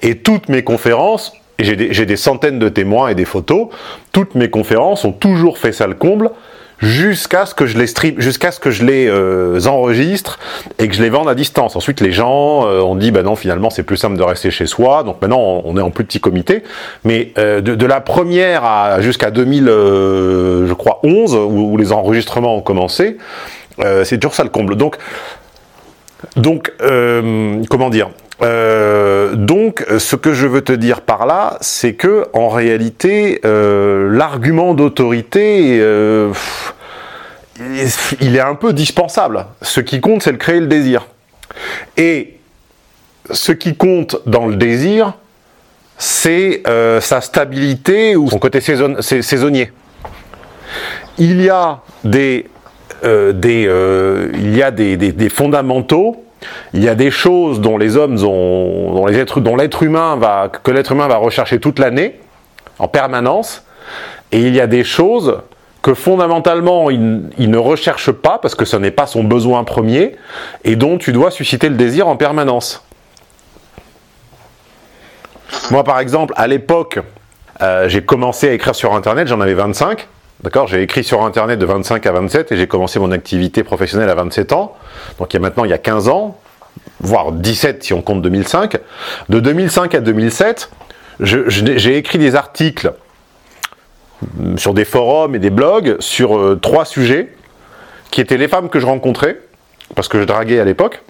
Et 0.02 0.18
toutes 0.20 0.50
mes 0.50 0.64
conférences, 0.64 1.34
j'ai 1.60 1.76
des, 1.76 2.06
des, 2.06 2.18
centaines 2.18 2.60
de 2.60 2.70
témoins 2.70 3.10
et 3.10 3.16
des 3.16 3.26
photos, 3.26 3.68
toutes 4.12 4.36
mes 4.36 4.50
conférences 4.50 5.06
ont 5.06 5.12
toujours 5.12 5.58
fait 5.58 5.72
salle 5.72 5.96
comble 5.96 6.32
jusqu'à 6.80 7.46
ce 7.46 7.56
que 7.56 7.66
je 7.66 7.78
les 7.78 7.88
stream, 7.88 8.16
jusqu'à 8.20 8.52
ce 8.52 8.60
que 8.60 8.72
je 8.72 8.86
les 8.86 9.08
euh, 9.08 9.60
enregistre 9.66 10.40
et 10.80 10.88
que 10.88 10.94
je 10.94 11.02
les 11.02 11.10
vende 11.10 11.28
à 11.28 11.36
distance. 11.36 11.76
Ensuite, 11.76 12.02
les 12.02 12.12
gens 12.12 12.68
euh, 12.68 12.82
ont 12.82 12.96
dit, 12.96 13.12
bah 13.12 13.24
non, 13.24 13.36
finalement, 13.36 13.70
c'est 13.70 13.84
plus 13.84 13.98
simple 13.98 14.18
de 14.18 14.24
rester 14.24 14.52
chez 14.52 14.68
soi. 14.68 15.04
Donc 15.04 15.22
maintenant, 15.22 15.62
on 15.66 15.78
est 15.78 15.82
en 15.82 15.90
plus 15.90 16.06
petit 16.06 16.20
comité. 16.20 16.64
Mais 17.04 17.32
euh, 17.38 17.62
de, 17.62 17.76
de, 17.76 17.86
la 17.86 18.02
première 18.02 18.64
à 18.64 19.02
jusqu'à 19.02 19.32
2000, 19.32 19.66
je 19.66 20.74
crois 20.74 21.00
11, 21.04 21.36
où, 21.36 21.72
où, 21.72 21.78
les 21.78 21.92
enregistrements 21.92 22.56
ont 22.56 22.62
commencé, 22.62 23.18
c'est 24.04 24.18
toujours 24.18 24.34
ça 24.34 24.44
le 24.44 24.50
comble. 24.50 24.76
Donc, 24.76 24.98
donc, 26.36 26.72
comment 27.70 27.90
dire? 27.90 28.10
Euh, 28.42 29.36
donc, 29.36 29.86
ce 29.98 30.16
que 30.16 30.34
je 30.34 30.48
veux 30.48 30.62
te 30.62 30.74
dire 30.74 31.02
par 31.02 31.26
là, 31.26 31.58
c'est 31.62 31.94
que 31.94 32.28
en 32.34 32.50
réalité, 32.50 33.42
euh, 33.46 34.16
l'argument 34.16 34.74
d'autorité, 34.74 35.80
euh, 35.82 36.32
il 38.22 38.36
est 38.36 38.42
un 38.42 38.56
peu 38.56 38.74
dispensable. 38.74 39.48
Ce 39.62 39.80
qui 39.82 40.02
compte, 40.02 40.22
c'est 40.24 40.32
le 40.32 40.38
créer 40.38 40.60
le 40.60 40.68
désir. 40.68 41.08
Et 41.96 42.38
ce 43.32 43.52
qui 43.52 43.76
compte 43.76 44.18
dans 44.28 44.46
le 44.46 44.56
désir, 44.56 45.14
c'est 45.98 46.62
sa 47.02 47.22
stabilité 47.22 48.16
ou 48.16 48.30
son 48.30 48.38
côté 48.38 48.62
saison, 48.62 48.98
saisonnier. 49.02 49.72
Il 51.18 51.42
y 51.42 51.50
a 51.50 51.80
des, 52.04 52.46
il 53.04 54.56
y 54.56 54.62
a 54.62 54.70
des 54.70 55.30
fondamentaux 55.30 56.27
il 56.74 56.84
y 56.84 56.90
a 56.90 56.96
des 56.96 57.12
choses 57.12 57.62
dont 57.62 57.78
l'être 57.78 59.84
humain 59.84 60.16
va, 60.18 60.50
que 60.50 60.72
l'être 60.72 60.92
humain 60.92 61.08
va 61.08 61.18
rechercher 61.18 61.60
toute 61.60 61.80
l'année, 61.80 62.20
en 62.80 62.88
permanence, 62.88 63.66
et 64.32 64.42
il 64.42 64.56
y 64.56 64.62
a 64.62 64.68
des 64.68 64.84
choses 64.84 65.40
que 65.82 65.94
fondamentalement 65.94 66.90
il, 66.90 67.32
ne 67.38 67.58
recherche 67.58 68.12
pas 68.12 68.40
parce 68.40 68.56
que 68.56 68.66
ce 68.66 68.76
n'est 68.76 68.92
pas 68.92 69.08
son 69.08 69.24
besoin 69.24 69.64
premier 69.64 70.16
et 70.64 70.76
dont 70.76 70.98
tu 70.98 71.14
dois 71.14 71.32
susciter 71.32 71.70
le 71.70 71.76
désir 71.76 72.08
en 72.08 72.18
permanence. 72.18 72.84
Moi 75.72 75.84
par 75.84 76.00
exemple, 76.00 76.34
à 76.36 76.48
l'époque, 76.48 77.00
euh, 77.62 77.88
j'ai 77.88 78.04
commencé 78.04 78.50
à 78.50 78.54
écrire 78.54 78.76
sur 78.76 78.94
Internet, 78.94 79.28
j'en 79.28 79.40
avais 79.40 79.54
25. 79.54 80.08
D'accord 80.44 80.68
J'ai 80.68 80.84
écrit 80.84 81.04
sur 81.04 81.24
Internet 81.24 81.58
de 81.58 81.66
25 81.66 82.06
à 82.06 82.12
27 82.12 82.52
et 82.52 82.58
j'ai 82.58 82.68
commencé 82.68 83.00
mon 83.00 83.12
activité 83.12 83.64
professionnelle 83.64 84.10
à 84.10 84.16
27 84.16 84.54
ans. 84.54 84.76
Donc 85.18 85.34
il 85.34 85.38
y 85.38 85.40
a 85.40 85.40
maintenant 85.42 85.66
il 85.66 85.72
y 85.72 85.74
a 85.74 85.80
15 85.80 86.10
ans, 86.10 86.38
voire 87.00 87.32
17 87.32 87.84
si 87.84 87.94
on 87.94 88.04
compte 88.04 88.22
2005. 88.22 88.78
De 89.30 89.40
2005 89.40 89.96
à 89.96 90.00
2007, 90.00 90.70
j'ai 91.20 91.98
écrit 91.98 92.20
des 92.20 92.36
articles 92.36 92.94
sur 94.58 94.76
des 94.76 94.86
forums 94.86 95.34
et 95.34 95.40
des 95.40 95.50
blogs 95.50 95.98
sur 96.00 96.38
euh, 96.38 96.60
trois 96.62 96.86
sujets 96.86 97.34
qui 98.12 98.22
étaient 98.22 98.38
les 98.38 98.48
femmes 98.48 98.70
que 98.70 98.80
je 98.80 98.86
rencontrais, 98.86 99.40
parce 99.96 100.08
que 100.08 100.20
je 100.20 100.24
draguais 100.24 100.60
à 100.60 100.66
l'époque. 100.66 101.02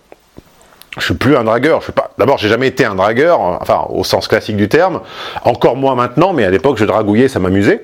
Je 0.98 1.04
suis 1.04 1.14
plus 1.14 1.38
un 1.38 1.44
dragueur. 1.44 1.80
Je 1.80 1.86
suis 1.86 1.94
pas. 1.94 2.12
D'abord, 2.18 2.38
j'ai 2.38 2.50
jamais 2.50 2.68
été 2.68 2.84
un 2.84 2.96
dragueur, 2.96 3.40
enfin 3.40 3.86
au 3.90 4.04
sens 4.04 4.28
classique 4.28 4.58
du 4.58 4.68
terme. 4.68 5.02
Encore 5.44 5.76
moins 5.76 5.96
maintenant, 5.96 6.34
mais 6.34 6.44
à 6.44 6.50
l'époque, 6.50 6.78
je 6.78 6.86
dragouillais, 6.86 7.28
ça 7.28 7.40
m'amusait. 7.40 7.84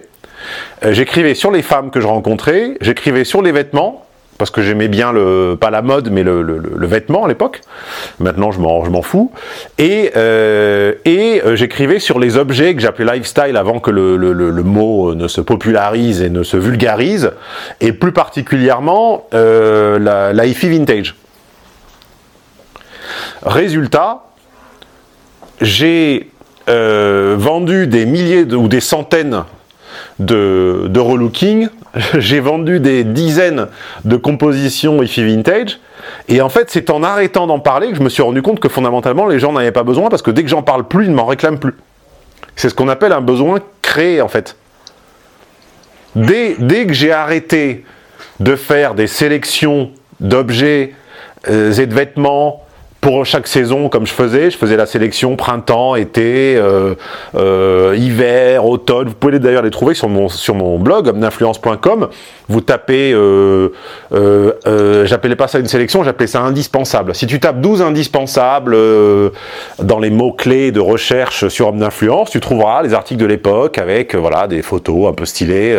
Euh, 0.83 0.93
j'écrivais 0.93 1.35
sur 1.35 1.51
les 1.51 1.61
femmes 1.61 1.91
que 1.91 1.99
je 1.99 2.07
rencontrais, 2.07 2.77
j'écrivais 2.81 3.23
sur 3.23 3.41
les 3.41 3.51
vêtements, 3.51 4.05
parce 4.37 4.51
que 4.51 4.61
j'aimais 4.61 4.87
bien 4.87 5.11
le 5.11 5.55
pas 5.59 5.69
la 5.69 5.81
mode 5.81 6.09
mais 6.09 6.23
le, 6.23 6.43
vêtement 6.79 7.25
à 7.25 7.27
l'époque. 7.27 7.61
Maintenant 8.19 8.51
je 8.51 8.59
m'en 8.59 8.83
je 8.83 8.89
m'en 8.89 9.01
fous. 9.01 9.31
Et 9.77 10.11
euh, 10.17 10.93
et 11.05 11.41
euh, 11.45 11.55
j'écrivais 11.55 11.99
sur 11.99 12.19
les 12.19 12.35
objets 12.37 12.73
que 12.73 12.81
j'appelais 12.81 13.13
lifestyle 13.15 13.55
avant 13.57 13.79
que 13.79 13.91
le, 13.91 14.17
le, 14.17 14.63
mot 14.63 15.13
ne 15.13 15.27
se 15.27 15.39
popularise 15.39 16.21
et 16.21 16.29
ne 16.29 16.43
se 16.43 16.57
vulgarise. 16.57 17.31
Et 17.79 17.93
plus 17.93 18.11
particulièrement 18.11 19.27
la, 19.31 20.33
la 20.33 20.45
vintage. 20.45 21.15
Résultat, 23.43 24.23
j'ai 25.61 26.29
vendu 26.67 27.87
des 27.87 28.05
milliers 28.05 28.43
ou 28.53 28.67
des 28.67 28.79
centaines 28.79 29.43
de, 30.19 30.87
de 30.89 30.99
relooking. 30.99 31.69
J'ai 32.17 32.39
vendu 32.39 32.79
des 32.79 33.03
dizaines 33.03 33.67
de 34.05 34.15
compositions 34.15 35.01
IFI 35.01 35.25
Vintage. 35.25 35.79
Et 36.27 36.41
en 36.41 36.49
fait, 36.49 36.69
c'est 36.69 36.89
en 36.89 37.03
arrêtant 37.03 37.47
d'en 37.47 37.59
parler 37.59 37.89
que 37.89 37.95
je 37.95 38.01
me 38.01 38.09
suis 38.09 38.23
rendu 38.23 38.41
compte 38.41 38.59
que 38.59 38.69
fondamentalement, 38.69 39.27
les 39.27 39.39
gens 39.39 39.53
n'avaient 39.53 39.71
pas 39.71 39.83
besoin 39.83 40.09
parce 40.09 40.21
que 40.21 40.31
dès 40.31 40.43
que 40.43 40.49
j'en 40.49 40.63
parle 40.63 40.87
plus, 40.87 41.05
ils 41.05 41.11
ne 41.11 41.15
m'en 41.15 41.25
réclament 41.25 41.59
plus. 41.59 41.75
C'est 42.55 42.69
ce 42.69 42.75
qu'on 42.75 42.89
appelle 42.89 43.13
un 43.13 43.21
besoin 43.21 43.59
créé 43.81 44.21
en 44.21 44.27
fait. 44.27 44.55
Dès, 46.15 46.55
dès 46.59 46.85
que 46.85 46.93
j'ai 46.93 47.11
arrêté 47.11 47.85
de 48.39 48.55
faire 48.55 48.93
des 48.93 49.07
sélections 49.07 49.91
d'objets 50.19 50.93
euh, 51.49 51.73
et 51.73 51.85
de 51.87 51.93
vêtements 51.93 52.62
pour 53.03 53.25
chaque 53.25 53.47
saison, 53.47 53.89
comme 53.89 54.07
je 54.07 54.13
faisais, 54.13 54.49
je 54.49 54.57
faisais 54.57 54.77
la 54.77 54.85
sélection 54.85 55.35
printemps, 55.35 55.95
été, 55.95 56.55
euh, 56.55 56.95
euh, 57.35 57.97
hiver, 57.97 58.65
automne. 58.65 59.09
Vous 59.09 59.13
pouvez 59.13 59.39
d'ailleurs 59.39 59.61
les 59.61 59.71
trouver 59.71 59.93
sur 59.93 60.07
mon 60.07 60.29
sur 60.29 60.55
mon 60.55 60.79
blog 60.79 61.09
omninfluence.com. 61.09 62.07
Vous 62.47 62.61
tapez, 62.61 63.11
euh, 63.11 63.71
euh, 64.13 65.05
j'appelais 65.05 65.35
pas 65.35 65.49
ça 65.49 65.59
une 65.59 65.67
sélection, 65.67 66.05
j'appelais 66.05 66.27
ça 66.27 66.39
indispensable. 66.39 67.13
Si 67.13 67.27
tu 67.27 67.41
tapes 67.41 67.59
12 67.59 67.81
indispensables 67.81 68.77
dans 69.79 69.99
les 69.99 70.09
mots 70.09 70.31
clés 70.31 70.71
de 70.71 70.79
recherche 70.79 71.49
sur 71.49 71.67
Homme 71.67 71.79
d'influence, 71.79 72.29
tu 72.29 72.39
trouveras 72.39 72.83
les 72.83 72.93
articles 72.93 73.19
de 73.19 73.27
l'époque 73.27 73.79
avec 73.79 74.15
voilà 74.15 74.47
des 74.47 74.61
photos 74.61 75.09
un 75.09 75.13
peu 75.13 75.25
stylées. 75.25 75.77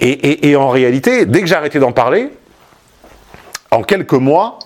Et, 0.00 0.08
et, 0.08 0.48
et 0.48 0.56
en 0.56 0.70
réalité, 0.70 1.26
dès 1.26 1.42
que 1.42 1.46
j'ai 1.46 1.56
arrêté 1.56 1.78
d'en 1.78 1.92
parler, 1.92 2.30
en 3.70 3.82
quelques 3.82 4.14
mois, 4.14 4.58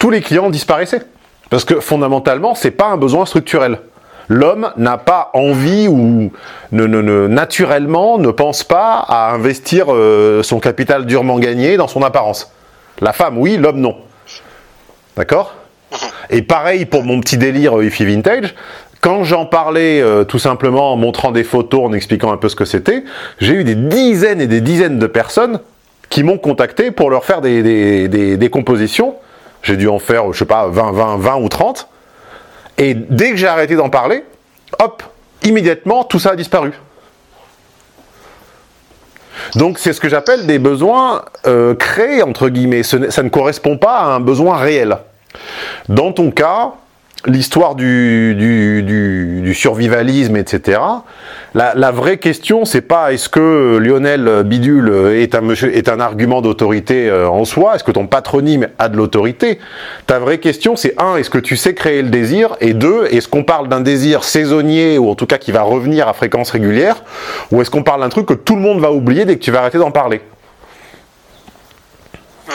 tous 0.00 0.10
les 0.10 0.20
clients 0.20 0.50
disparaissaient. 0.50 1.02
Parce 1.50 1.64
que 1.64 1.78
fondamentalement, 1.78 2.56
c'est 2.56 2.72
pas 2.72 2.86
un 2.86 2.96
besoin 2.96 3.26
structurel. 3.26 3.78
L'homme 4.28 4.72
n'a 4.76 4.96
pas 4.96 5.30
envie 5.34 5.88
ou 5.88 6.32
ne, 6.72 6.86
ne, 6.86 7.26
naturellement 7.26 8.18
ne 8.18 8.30
pense 8.30 8.62
pas 8.62 9.04
à 9.08 9.32
investir 9.32 9.86
euh, 9.88 10.42
son 10.42 10.60
capital 10.60 11.04
durement 11.04 11.38
gagné 11.38 11.76
dans 11.76 11.88
son 11.88 12.02
apparence. 12.02 12.52
La 13.00 13.12
femme, 13.12 13.38
oui, 13.38 13.56
l'homme, 13.56 13.80
non. 13.80 13.96
D'accord? 15.16 15.54
Et 16.30 16.42
pareil 16.42 16.86
pour 16.86 17.02
mon 17.02 17.20
petit 17.20 17.36
délire 17.36 17.78
euh, 17.78 17.84
IFI 17.84 18.04
Vintage. 18.04 18.54
Quand 19.00 19.24
j'en 19.24 19.46
parlais 19.46 20.00
euh, 20.00 20.22
tout 20.22 20.38
simplement 20.38 20.92
en 20.92 20.96
montrant 20.96 21.32
des 21.32 21.42
photos, 21.42 21.86
en 21.86 21.92
expliquant 21.92 22.30
un 22.30 22.36
peu 22.36 22.48
ce 22.48 22.54
que 22.54 22.64
c'était, 22.64 23.02
j'ai 23.40 23.54
eu 23.54 23.64
des 23.64 23.74
dizaines 23.74 24.40
et 24.40 24.46
des 24.46 24.60
dizaines 24.60 25.00
de 25.00 25.06
personnes 25.08 25.58
qui 26.08 26.22
m'ont 26.22 26.38
contacté 26.38 26.92
pour 26.92 27.10
leur 27.10 27.24
faire 27.24 27.40
des, 27.40 27.64
des, 27.64 28.08
des, 28.08 28.36
des 28.36 28.50
compositions 28.50 29.16
j'ai 29.62 29.76
dû 29.76 29.88
en 29.88 29.98
faire, 29.98 30.32
je 30.32 30.38
sais 30.38 30.44
pas, 30.44 30.68
20, 30.68 30.92
20, 30.92 31.16
20 31.18 31.36
ou 31.36 31.48
30. 31.48 31.88
Et 32.78 32.94
dès 32.94 33.30
que 33.30 33.36
j'ai 33.36 33.46
arrêté 33.46 33.76
d'en 33.76 33.90
parler, 33.90 34.24
hop, 34.78 35.02
immédiatement, 35.42 36.04
tout 36.04 36.18
ça 36.18 36.30
a 36.30 36.36
disparu. 36.36 36.72
Donc 39.54 39.78
c'est 39.78 39.92
ce 39.92 40.00
que 40.00 40.08
j'appelle 40.08 40.46
des 40.46 40.58
besoins 40.58 41.24
euh, 41.46 41.74
créés, 41.74 42.22
entre 42.22 42.48
guillemets. 42.48 42.82
ça 42.82 42.98
ne 42.98 43.28
correspond 43.28 43.76
pas 43.76 43.98
à 43.98 44.04
un 44.06 44.20
besoin 44.20 44.56
réel. 44.56 44.98
Dans 45.88 46.12
ton 46.12 46.30
cas, 46.30 46.72
l'histoire 47.26 47.74
du, 47.74 48.34
du, 48.34 49.54
survivalisme, 49.54 50.36
etc. 50.36 50.80
La, 51.54 51.90
vraie 51.90 52.18
question, 52.18 52.64
c'est 52.64 52.80
pas 52.80 53.12
est-ce 53.12 53.28
que 53.28 53.76
Lionel 53.78 54.44
Bidule 54.44 55.10
est 55.14 55.34
un, 55.34 55.48
est 55.50 55.88
un 55.88 55.98
argument 55.98 56.42
d'autorité 56.42 57.10
euh, 57.10 57.28
en 57.28 57.44
soi, 57.44 57.74
est-ce 57.74 57.82
que 57.82 57.90
ton 57.90 58.06
patronyme 58.06 58.68
a 58.78 58.88
de 58.88 58.96
l'autorité? 58.96 59.58
Ta 60.06 60.20
vraie 60.20 60.38
question, 60.38 60.76
c'est 60.76 60.94
un, 61.00 61.16
est-ce 61.16 61.28
que 61.28 61.38
tu 61.38 61.56
sais 61.56 61.74
créer 61.74 62.02
le 62.02 62.08
désir? 62.08 62.56
Et 62.60 62.72
deux, 62.72 63.06
est-ce 63.10 63.26
qu'on 63.26 63.42
parle 63.42 63.68
d'un 63.68 63.80
désir 63.80 64.22
saisonnier, 64.22 64.96
ou 64.98 65.10
en 65.10 65.16
tout 65.16 65.26
cas 65.26 65.38
qui 65.38 65.50
va 65.50 65.62
revenir 65.62 66.06
à 66.06 66.12
fréquence 66.12 66.50
régulière, 66.50 67.02
ou 67.50 67.60
est-ce 67.60 67.70
qu'on 67.70 67.82
parle 67.82 68.02
d'un 68.02 68.10
truc 68.10 68.26
que 68.26 68.34
tout 68.34 68.54
le 68.54 68.62
monde 68.62 68.78
va 68.78 68.92
oublier 68.92 69.24
dès 69.24 69.34
que 69.34 69.42
tu 69.42 69.50
vas 69.50 69.58
arrêter 69.58 69.78
d'en 69.78 69.90
parler? 69.90 70.20
Hmm. 72.46 72.52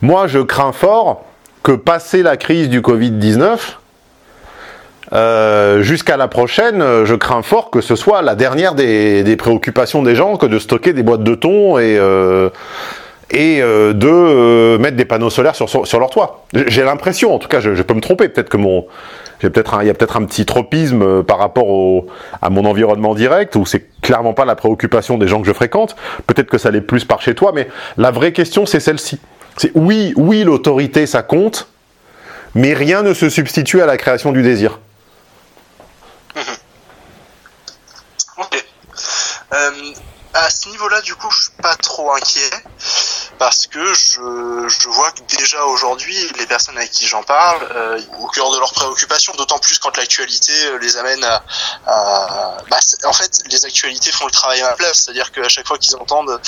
Moi, 0.00 0.26
je 0.26 0.40
crains 0.40 0.72
fort 0.72 1.24
que 1.62 1.72
passer 1.72 2.24
la 2.24 2.36
crise 2.36 2.68
du 2.68 2.80
Covid-19, 2.80 3.58
euh, 5.12 5.82
jusqu'à 5.82 6.16
la 6.16 6.28
prochaine, 6.28 6.80
euh, 6.80 7.04
je 7.04 7.14
crains 7.14 7.42
fort 7.42 7.70
que 7.70 7.82
ce 7.82 7.96
soit 7.96 8.22
la 8.22 8.34
dernière 8.34 8.74
des, 8.74 9.36
préoccupations 9.36 10.02
des 10.02 10.14
gens 10.14 10.36
que 10.36 10.46
de 10.46 10.58
stocker 10.58 10.92
des 10.92 11.02
boîtes 11.02 11.22
de 11.22 11.34
thon 11.34 11.78
et, 11.78 11.98
euh, 11.98 12.50
de 13.32 14.76
mettre 14.78 14.96
des 14.96 15.04
panneaux 15.04 15.30
solaires 15.30 15.54
sur, 15.54 15.68
sur 15.68 16.00
leur 16.00 16.10
toit. 16.10 16.44
J'ai 16.66 16.84
l'impression, 16.84 17.34
en 17.34 17.38
tout 17.38 17.48
cas, 17.48 17.60
je, 17.60 17.82
peux 17.82 17.94
me 17.94 18.00
tromper, 18.00 18.28
peut-être 18.28 18.48
que 18.48 18.56
mon 18.56 18.86
Il 19.42 19.46
y 19.46 19.46
a 19.46 19.50
peut-être 19.94 20.16
un, 20.16 20.24
petit 20.24 20.46
tropisme 20.46 21.22
par 21.24 21.38
rapport 21.38 22.04
à 22.40 22.48
mon 22.50 22.64
environnement 22.64 23.14
direct, 23.14 23.56
où 23.56 23.66
c'est 23.66 23.86
clairement 24.00 24.32
pas 24.32 24.44
la 24.44 24.54
préoccupation 24.54 25.18
des 25.18 25.28
gens 25.28 25.40
que 25.40 25.46
je 25.46 25.52
fréquente. 25.52 25.96
Peut-être 26.26 26.48
que 26.48 26.58
ça 26.58 26.70
l'est 26.70 26.80
plus 26.80 27.04
par 27.04 27.20
chez 27.20 27.34
toi, 27.34 27.52
mais 27.54 27.68
la 27.98 28.10
vraie 28.10 28.32
question, 28.32 28.64
c'est 28.64 28.80
celle-ci. 28.80 29.18
C'est 29.56 29.72
oui, 29.74 30.14
oui, 30.16 30.44
l'autorité, 30.44 31.06
ça 31.06 31.22
compte, 31.22 31.68
mais 32.54 32.72
rien 32.72 33.02
ne 33.02 33.12
se 33.12 33.28
substitue 33.28 33.82
à 33.82 33.86
la 33.86 33.96
création 33.96 34.32
du 34.32 34.42
désir. 34.42 34.78
Ok. 38.38 38.64
Euh, 39.52 39.92
à 40.34 40.48
ce 40.48 40.68
niveau-là, 40.70 41.00
du 41.02 41.14
coup, 41.14 41.30
je 41.30 41.42
suis 41.42 41.52
pas 41.62 41.74
trop 41.76 42.10
inquiet 42.14 42.50
parce 43.38 43.66
que 43.66 43.92
je, 43.92 44.68
je 44.68 44.88
vois 44.88 45.10
que 45.10 45.20
déjà 45.36 45.64
aujourd'hui, 45.66 46.16
les 46.38 46.46
personnes 46.46 46.76
avec 46.78 46.90
qui 46.90 47.06
j'en 47.06 47.22
parle, 47.22 47.68
euh, 47.74 48.00
au 48.18 48.28
cœur 48.28 48.50
de 48.50 48.58
leurs 48.58 48.72
préoccupations, 48.72 49.34
d'autant 49.36 49.58
plus 49.58 49.78
quand 49.78 49.94
l'actualité 49.96 50.52
euh, 50.66 50.78
les 50.78 50.96
amène 50.96 51.22
à, 51.24 51.42
à 51.86 52.56
bah, 52.70 52.78
en 53.04 53.12
fait, 53.12 53.42
les 53.50 53.64
actualités 53.66 54.10
font 54.12 54.24
le 54.26 54.30
travail 54.30 54.60
à 54.62 54.70
ma 54.70 54.76
place, 54.76 55.02
c'est-à-dire 55.02 55.32
qu'à 55.32 55.48
chaque 55.48 55.66
fois 55.66 55.76
qu'ils 55.76 55.96
entendent 55.96 56.40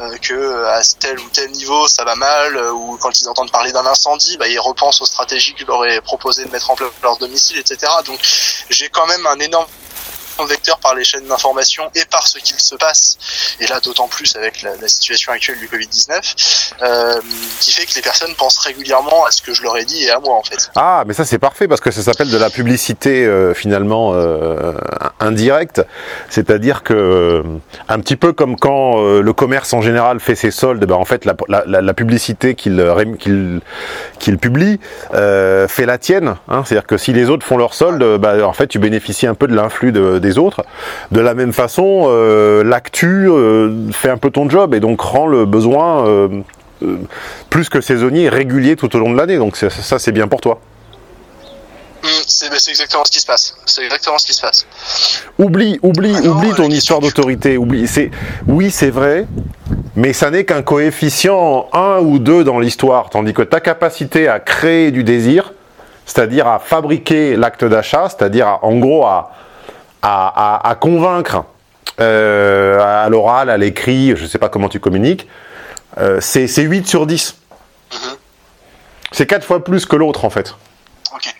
euh, 0.00 0.16
que 0.18 0.34
euh, 0.34 0.72
à 0.72 0.80
tel 0.98 1.18
ou 1.18 1.28
tel 1.30 1.50
niveau 1.50 1.88
ça 1.88 2.04
va 2.04 2.14
mal, 2.14 2.56
euh, 2.56 2.70
ou 2.70 2.96
quand 2.96 3.20
ils 3.20 3.28
entendent 3.28 3.50
parler 3.50 3.72
d'un 3.72 3.86
incendie, 3.86 4.36
bah, 4.38 4.48
ils 4.48 4.60
repensent 4.60 5.02
aux 5.02 5.06
stratégies 5.06 5.54
je 5.58 5.64
leur 5.64 5.84
ai 5.84 6.00
proposé 6.00 6.44
de 6.44 6.50
mettre 6.50 6.70
en 6.70 6.76
place 6.76 6.90
leur 7.02 7.16
domicile, 7.18 7.58
etc. 7.58 7.92
Donc 8.04 8.20
j'ai 8.70 8.88
quand 8.88 9.06
même 9.06 9.26
un 9.26 9.38
énorme 9.40 9.66
vecteur 10.44 10.78
par 10.78 10.94
les 10.94 11.04
chaînes 11.04 11.26
d'information 11.26 11.90
et 11.94 12.04
par 12.04 12.26
ce 12.26 12.38
qu'il 12.38 12.58
se 12.58 12.74
passe, 12.74 13.18
et 13.60 13.66
là 13.66 13.80
d'autant 13.80 14.08
plus 14.08 14.36
avec 14.36 14.62
la, 14.62 14.88
situation 14.88 15.32
actuelle 15.32 15.58
du 15.58 15.66
Covid-19, 15.66 16.74
euh, 16.82 17.20
qui 17.60 17.72
fait 17.72 17.86
que 17.86 17.94
les 17.96 18.02
personnes 18.02 18.34
pensent 18.36 18.58
régulièrement 18.58 19.24
à 19.24 19.30
ce 19.30 19.42
que 19.42 19.52
je 19.52 19.62
leur 19.62 19.76
ai 19.76 19.84
dit 19.84 20.04
et 20.04 20.10
à 20.10 20.20
moi 20.20 20.34
en 20.34 20.42
fait. 20.42 20.70
Ah, 20.76 21.04
mais 21.06 21.14
ça 21.14 21.24
c'est 21.24 21.38
parfait 21.38 21.66
parce 21.66 21.80
que 21.80 21.90
ça 21.90 22.02
s'appelle 22.02 22.30
de 22.30 22.36
la 22.36 22.50
publicité 22.50 23.24
euh, 23.24 23.54
finalement 23.54 24.12
euh, 24.14 24.72
indirecte, 25.20 25.82
c'est-à-dire 26.28 26.82
que 26.82 27.42
un 27.88 28.00
petit 28.00 28.16
peu 28.16 28.32
comme 28.32 28.56
quand 28.56 29.00
le 29.00 29.32
commerce 29.32 29.72
en 29.72 29.80
général 29.80 30.20
fait 30.20 30.34
ses 30.34 30.50
soldes, 30.50 30.84
ben, 30.84 30.94
en 30.94 31.04
fait 31.04 31.24
la, 31.24 31.94
publicité 31.94 32.54
qu'il 32.54 33.60
publie 34.40 34.80
fait 35.12 35.86
la 35.86 35.98
tienne. 35.98 36.36
hein. 36.48 36.62
c'est-à-dire 36.64 36.86
que 36.86 36.96
si 36.96 37.12
les 37.12 37.30
autres 37.30 37.46
font 37.46 37.56
leur 37.56 37.74
solde, 37.74 38.02
euh, 38.02 38.18
ben, 38.18 38.42
en 38.42 38.52
fait 38.52 38.66
tu 38.66 38.78
bénéficies 38.78 39.26
un 39.26 39.34
peu 39.34 39.46
de 39.46 39.54
l'influx 39.54 39.92
de- 39.92 40.18
des 40.26 40.38
autres. 40.38 40.64
De 41.12 41.20
la 41.20 41.34
même 41.34 41.52
façon, 41.52 42.06
euh, 42.08 42.64
l'actu 42.64 43.28
euh, 43.28 43.90
fait 43.92 44.10
un 44.10 44.16
peu 44.18 44.30
ton 44.30 44.48
job 44.50 44.74
et 44.74 44.80
donc 44.80 45.00
rend 45.00 45.26
le 45.26 45.44
besoin 45.46 46.06
euh, 46.06 46.28
plus 47.50 47.68
que 47.68 47.80
saisonnier, 47.80 48.28
régulier 48.28 48.76
tout 48.76 48.94
au 48.96 48.98
long 48.98 49.12
de 49.12 49.16
l'année. 49.16 49.38
Donc 49.38 49.56
ça, 49.56 49.98
c'est 49.98 50.12
bien 50.12 50.28
pour 50.28 50.40
toi. 50.40 50.58
Hum, 52.04 52.10
c'est 52.26 52.70
exactement 52.70 53.04
ce 53.04 53.10
qui 53.10 53.20
se 53.20 53.26
passe. 53.26 53.56
C'est 53.66 53.84
exactement 53.84 54.18
ce 54.18 54.26
qui 54.26 54.34
se 54.34 54.40
passe. 54.42 54.66
Oublie, 55.38 55.78
oublie, 55.82 56.14
Ah 56.16 56.20
non, 56.20 56.32
oublie 56.32 56.52
ton 56.54 56.68
histoire 56.68 57.00
d'autorité. 57.00 57.56
Oublie. 57.56 57.88
C'est, 57.88 58.10
oui, 58.46 58.70
c'est 58.70 58.90
vrai, 58.90 59.26
mais 59.96 60.12
ça 60.12 60.30
n'est 60.30 60.44
qu'un 60.44 60.62
coefficient 60.62 61.68
1 61.72 61.98
ou 62.00 62.18
2 62.18 62.44
dans 62.44 62.58
l'histoire, 62.60 63.10
tandis 63.10 63.32
que 63.32 63.42
ta 63.42 63.60
capacité 63.60 64.28
à 64.28 64.38
créer 64.38 64.90
du 64.90 65.02
désir, 65.04 65.52
c'est-à-dire 66.04 66.46
à 66.46 66.58
fabriquer 66.60 67.34
l'acte 67.34 67.64
d'achat, 67.64 68.08
c'est-à-dire 68.08 68.46
à- 68.46 68.64
en 68.64 68.76
gros 68.76 69.04
à, 69.06 69.32
à, 70.06 70.56
à- 70.56 70.70
à 70.70 70.74
convaincre 70.76 71.44
euh, 72.00 72.78
à 72.80 73.08
l'oral, 73.08 73.50
à 73.50 73.56
l'écrit, 73.56 74.14
je 74.16 74.22
ne 74.22 74.28
sais 74.28 74.38
pas 74.38 74.48
comment 74.48 74.68
tu 74.68 74.78
communiques, 74.80 75.26
euh, 75.98 76.20
c'est, 76.20 76.46
c'est 76.46 76.62
8 76.62 76.86
sur 76.86 77.06
10. 77.06 77.34
Mhm. 77.92 77.98
C'est 79.12 79.26
4 79.26 79.44
fois 79.44 79.64
plus 79.64 79.86
que 79.86 79.96
l'autre 79.96 80.24
en 80.24 80.30
fait. 80.30 80.54
Ok. 81.14 81.34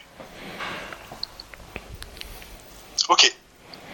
Ok. 3.09 3.33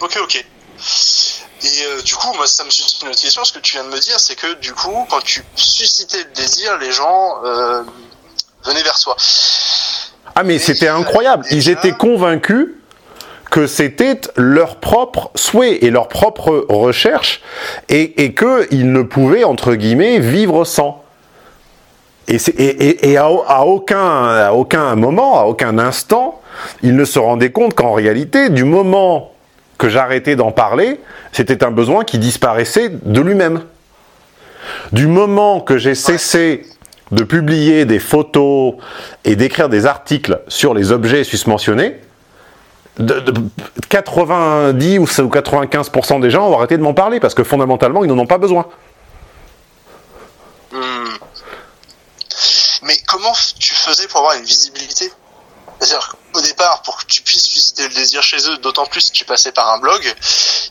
Ok, 0.01 0.19
ok. 0.23 0.37
Et 0.37 1.85
euh, 1.87 2.03
du 2.03 2.15
coup, 2.15 2.33
moi, 2.35 2.47
ça 2.47 2.65
me 2.65 2.71
suscite 2.71 3.03
une 3.03 3.09
autre 3.09 3.21
question. 3.21 3.45
Ce 3.45 3.53
que 3.53 3.59
tu 3.61 3.73
viens 3.75 3.85
de 3.85 3.89
me 3.91 3.99
dire, 3.99 4.19
c'est 4.19 4.35
que 4.35 4.55
du 4.55 4.73
coup, 4.73 5.07
quand 5.11 5.21
tu 5.23 5.43
suscitais 5.55 6.19
le 6.19 6.31
désir, 6.35 6.77
les 6.79 6.91
gens 6.93 7.37
venaient 8.65 8.83
vers 8.83 8.97
soi. 8.97 9.17
Ah 10.35 10.43
mais 10.45 10.59
c'était 10.59 10.89
incroyable. 10.89 11.45
Ils 11.51 11.69
étaient 11.69 11.93
convaincus 11.93 12.69
que 13.53 13.67
c'était 13.67 14.19
leur 14.37 14.77
propre 14.77 15.31
souhait 15.35 15.85
et 15.85 15.91
leur 15.91 16.09
propre 16.09 16.65
recherche 16.71 17.43
et, 17.91 18.25
et 18.25 18.33
qu'ils 18.35 18.91
ne 18.93 19.03
pouvaient, 19.03 19.45
entre 19.45 19.75
guillemets, 19.75 20.19
vivre 20.21 20.65
sans. 20.65 21.05
Et, 22.29 22.39
c'est- 22.39 22.59
et, 22.59 22.89
et- 22.89 23.11
et 23.11 23.17
à, 23.19 23.31
au- 23.31 23.45
à 23.47 23.67
aucun, 23.67 24.25
à 24.25 24.53
aucun 24.55 24.95
moment, 24.97 25.39
à 25.39 25.45
aucun 25.45 25.79
instant, 25.79 26.41
ils 26.83 26.97
ne 26.97 27.05
se 27.05 27.19
rendaient 27.19 27.51
compte 27.53 27.75
qu'en 27.75 27.93
réalité, 27.93 28.49
du 28.49 28.65
moment 28.65 29.33
que 29.77 29.91
j'arrêtais 29.91 30.35
d'en 30.35 30.51
parler, 30.51 30.99
c'était 31.33 31.63
un 31.63 31.71
besoin 31.71 32.05
qui 32.05 32.19
disparaissait 32.19 32.89
de 33.03 33.21
lui-même. 33.21 33.61
Du 34.93 35.09
moment 35.09 35.61
que 35.61 35.77
j'ai 35.77 35.95
cessé 35.95 36.63
de 37.11 37.23
publier 37.23 37.85
des 37.85 37.99
photos 37.99 38.77
et 39.27 39.37
d'écrire 39.37 39.69
des 39.69 39.85
articles 39.85 40.41
sur 40.49 40.73
les 40.73 40.91
objets 40.91 41.25
susmentionnés, 41.25 41.97
de, 42.99 43.21
de- 43.21 43.43
90 43.89 44.99
ou 44.99 45.29
95% 45.29 46.21
des 46.21 46.31
gens 46.31 46.49
ont 46.49 46.57
arrêté 46.59 46.77
de 46.77 46.83
m'en 46.83 46.95
parler 46.95 47.21
parce 47.21 47.35
que 47.35 47.45
fondamentalement, 47.45 48.05
ils 48.05 48.09
n'en 48.09 48.19
ont 48.19 48.27
pas 48.27 48.39
besoin. 48.39 48.67
Hmm. 50.73 51.17
Mais 52.83 52.97
comment 53.07 53.33
tu 53.59 53.75
faisais 53.75 54.07
pour 54.09 54.21
avoir 54.21 54.35
une 54.37 54.45
visibilité? 54.45 55.13
C'est-à-dire 55.81 56.17
qu'au 56.33 56.41
départ, 56.41 56.83
pour 56.83 56.97
que 56.99 57.07
tu 57.07 57.23
puisses 57.23 57.43
susciter 57.45 57.89
le 57.89 57.95
désir 57.95 58.23
chez 58.23 58.39
eux, 58.49 58.59
d'autant 58.59 58.87
plus 58.87 59.11
que 59.11 59.15
tu 59.15 59.25
passais 59.25 59.53
par 59.53 59.73
un 59.73 59.79
blog, 59.79 60.01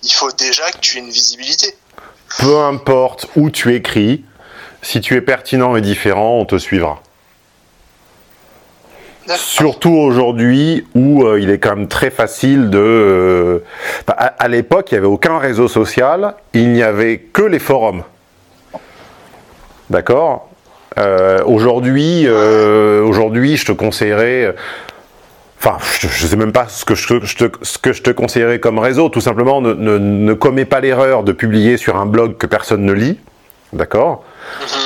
il 0.04 0.12
faut 0.12 0.32
déjà 0.32 0.72
que 0.72 0.78
tu 0.78 0.98
aies 0.98 1.02
une 1.02 1.10
visibilité. 1.10 1.76
Peu 2.40 2.60
importe 2.60 3.28
où 3.36 3.50
tu 3.50 3.76
écris, 3.76 4.24
si 4.82 5.02
tu 5.02 5.16
es 5.16 5.22
pertinent 5.22 5.76
et 5.76 5.82
différent, 5.82 6.38
on 6.40 6.46
te 6.46 6.58
suivra. 6.58 7.02
Surtout 9.36 9.92
aujourd'hui 9.94 10.86
où 10.96 11.24
euh, 11.24 11.40
il 11.40 11.50
est 11.50 11.60
quand 11.60 11.76
même 11.76 11.88
très 11.88 12.10
facile 12.10 12.70
de... 12.70 12.80
euh, 12.80 13.60
enfin, 14.08 14.32
à 14.38 14.48
l'époque, 14.48 14.92
il 14.92 14.96
n'y 14.96 14.98
avait 15.00 15.08
aucun 15.08 15.38
réseau 15.38 15.68
social, 15.68 16.34
il 16.54 16.72
n'y 16.72 16.82
avait 16.84 17.20
que 17.20 17.44
les 17.44 17.60
forums. 17.60 18.04
D'accord? 19.90 20.50
Euh, 20.98 21.44
Aujourd'hui, 21.46 22.24
euh, 22.26 23.04
aujourd'hui, 23.04 23.58
je 23.58 23.66
te 23.66 23.72
conseillerais... 23.72 24.56
Enfin, 25.60 25.78
je 26.00 26.08
ne 26.08 26.30
sais 26.30 26.36
même 26.36 26.52
pas 26.52 26.68
ce 26.68 26.84
que 26.86 26.96
je, 26.96 27.08
te- 27.08 27.52
ce 27.62 27.78
que 27.78 27.94
je 27.94 28.02
te 28.02 28.10
conseillerais 28.10 28.60
comme 28.60 28.80
réseau. 28.80 29.10
Tout 29.10 29.22
simplement, 29.22 29.62
ne, 29.62 29.74
ne 29.76 30.34
commets 30.34 30.66
pas 30.66 30.80
l'erreur 30.80 31.24
de 31.24 31.32
publier 31.32 31.78
sur 31.78 31.98
un 31.98 32.08
blog 32.08 32.38
que 32.38 32.48
personne 32.48 32.84
ne 32.84 32.94
lit. 32.94 33.20
D'accord? 33.72 34.24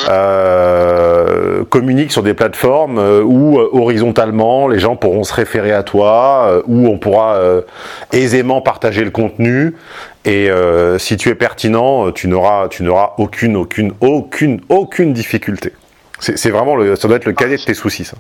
Euh, 0.10 1.64
communique 1.66 2.12
sur 2.12 2.24
des 2.24 2.34
plateformes 2.34 2.98
euh, 2.98 3.22
où 3.22 3.60
euh, 3.60 3.70
horizontalement 3.74 4.68
les 4.68 4.80
gens 4.80 4.96
pourront 4.96 5.24
se 5.24 5.34
référer 5.34 5.72
à 5.72 5.84
toi, 5.84 6.62
où 6.68 6.88
on 6.88 6.98
pourra 6.98 7.40
aisément 8.12 8.62
partager 8.62 9.04
le 9.04 9.12
contenu. 9.12 9.76
Et 10.26 10.50
si 10.98 11.18
tu 11.18 11.30
es 11.30 11.36
pertinent, 11.36 12.12
tu 12.12 12.28
n'auras, 12.28 12.68
tu 12.68 12.84
n'auras 12.84 13.14
aucune, 13.18 13.56
aucune, 13.56 13.94
aucune, 14.02 14.62
aucune 14.70 15.14
difficulté. 15.14 15.74
C'est 16.20 16.38
c'est 16.38 16.50
vraiment 16.50 16.76
le, 16.76 16.96
ça 16.96 17.08
doit 17.08 17.18
être 17.18 17.26
le 17.26 17.34
cadet 17.34 17.58
de 17.58 17.62
tes 17.62 17.74
soucis, 17.74 18.06
ça. 18.06 18.18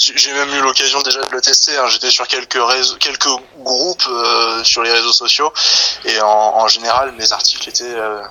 J'ai 0.00 0.32
même 0.32 0.48
eu 0.58 0.62
l'occasion 0.62 1.00
déjà 1.02 1.20
de 1.20 1.30
le 1.30 1.40
tester. 1.40 1.76
hein. 1.76 1.86
J'étais 1.88 2.10
sur 2.10 2.26
quelques 2.26 2.58
réseaux, 2.60 2.96
quelques 2.98 3.28
groupes 3.58 4.02
euh, 4.08 4.64
sur 4.64 4.82
les 4.82 4.90
réseaux 4.90 5.12
sociaux, 5.12 5.52
et 6.06 6.20
en, 6.20 6.26
en 6.26 6.68
général, 6.68 7.12
mes 7.18 7.32
articles 7.32 7.68
étaient 7.68 7.84
euh, 7.84 8.22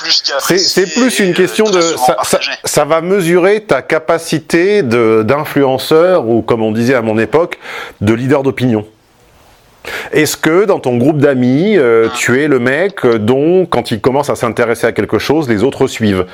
plus 0.00 0.22
C'est 0.38 0.86
plus 0.94 1.18
une 1.20 1.30
euh, 1.30 1.34
question 1.34 1.64
de 1.70 1.80
ça, 1.80 2.16
ça, 2.24 2.38
ça 2.64 2.84
va 2.84 3.00
mesurer 3.00 3.64
ta 3.64 3.80
capacité 3.82 4.82
de 4.82 5.22
d'influenceur 5.24 6.26
ou 6.28 6.42
comme 6.42 6.62
on 6.62 6.72
disait 6.72 6.94
à 6.94 7.02
mon 7.02 7.18
époque 7.18 7.58
de 8.00 8.12
leader 8.12 8.42
d'opinion. 8.42 8.86
Est-ce 10.12 10.36
que 10.36 10.66
dans 10.66 10.78
ton 10.78 10.98
groupe 10.98 11.16
d'amis, 11.16 11.78
euh, 11.78 12.08
tu 12.14 12.42
es 12.42 12.46
le 12.46 12.58
mec 12.58 13.06
euh, 13.06 13.18
dont, 13.18 13.64
quand 13.64 13.90
il 13.92 14.00
commence 14.02 14.28
à 14.28 14.36
s'intéresser 14.36 14.86
à 14.86 14.92
quelque 14.92 15.18
chose, 15.18 15.48
les 15.48 15.62
autres 15.62 15.86
suivent? 15.86 16.26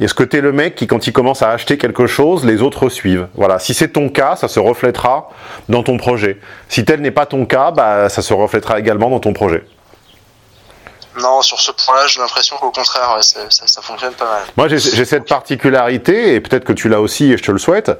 Est-ce 0.00 0.14
que 0.14 0.22
tu 0.22 0.38
es 0.38 0.40
le 0.40 0.52
mec 0.52 0.74
qui, 0.74 0.86
quand 0.86 1.06
il 1.06 1.12
commence 1.12 1.42
à 1.42 1.50
acheter 1.50 1.76
quelque 1.76 2.06
chose, 2.06 2.46
les 2.46 2.62
autres 2.62 2.88
suivent? 2.88 3.28
Voilà. 3.34 3.58
Si 3.58 3.74
c'est 3.74 3.88
ton 3.88 4.08
cas, 4.08 4.36
ça 4.36 4.48
se 4.48 4.58
reflètera 4.58 5.28
dans 5.68 5.82
ton 5.82 5.98
projet. 5.98 6.38
Si 6.70 6.86
tel 6.86 7.02
n'est 7.02 7.10
pas 7.10 7.26
ton 7.26 7.44
cas, 7.44 7.72
bah, 7.72 8.08
ça 8.08 8.22
se 8.22 8.32
reflètera 8.32 8.78
également 8.78 9.10
dans 9.10 9.20
ton 9.20 9.34
projet. 9.34 9.64
Non, 11.20 11.40
sur 11.40 11.58
ce 11.58 11.70
point-là, 11.70 12.06
j'ai 12.06 12.20
l'impression 12.20 12.56
qu'au 12.56 12.70
contraire, 12.70 13.14
ouais, 13.16 13.22
ça, 13.22 13.40
ça, 13.48 13.66
ça 13.66 13.80
fonctionne 13.80 14.12
pas 14.12 14.26
mal. 14.26 14.42
Moi, 14.56 14.68
j'ai 14.68 14.78
cette 14.78 15.26
particularité, 15.26 16.34
et 16.34 16.40
peut-être 16.40 16.64
que 16.64 16.74
tu 16.74 16.88
l'as 16.90 17.00
aussi, 17.00 17.32
et 17.32 17.38
je 17.38 17.42
te 17.42 17.50
le 17.50 17.58
souhaite, 17.58 17.90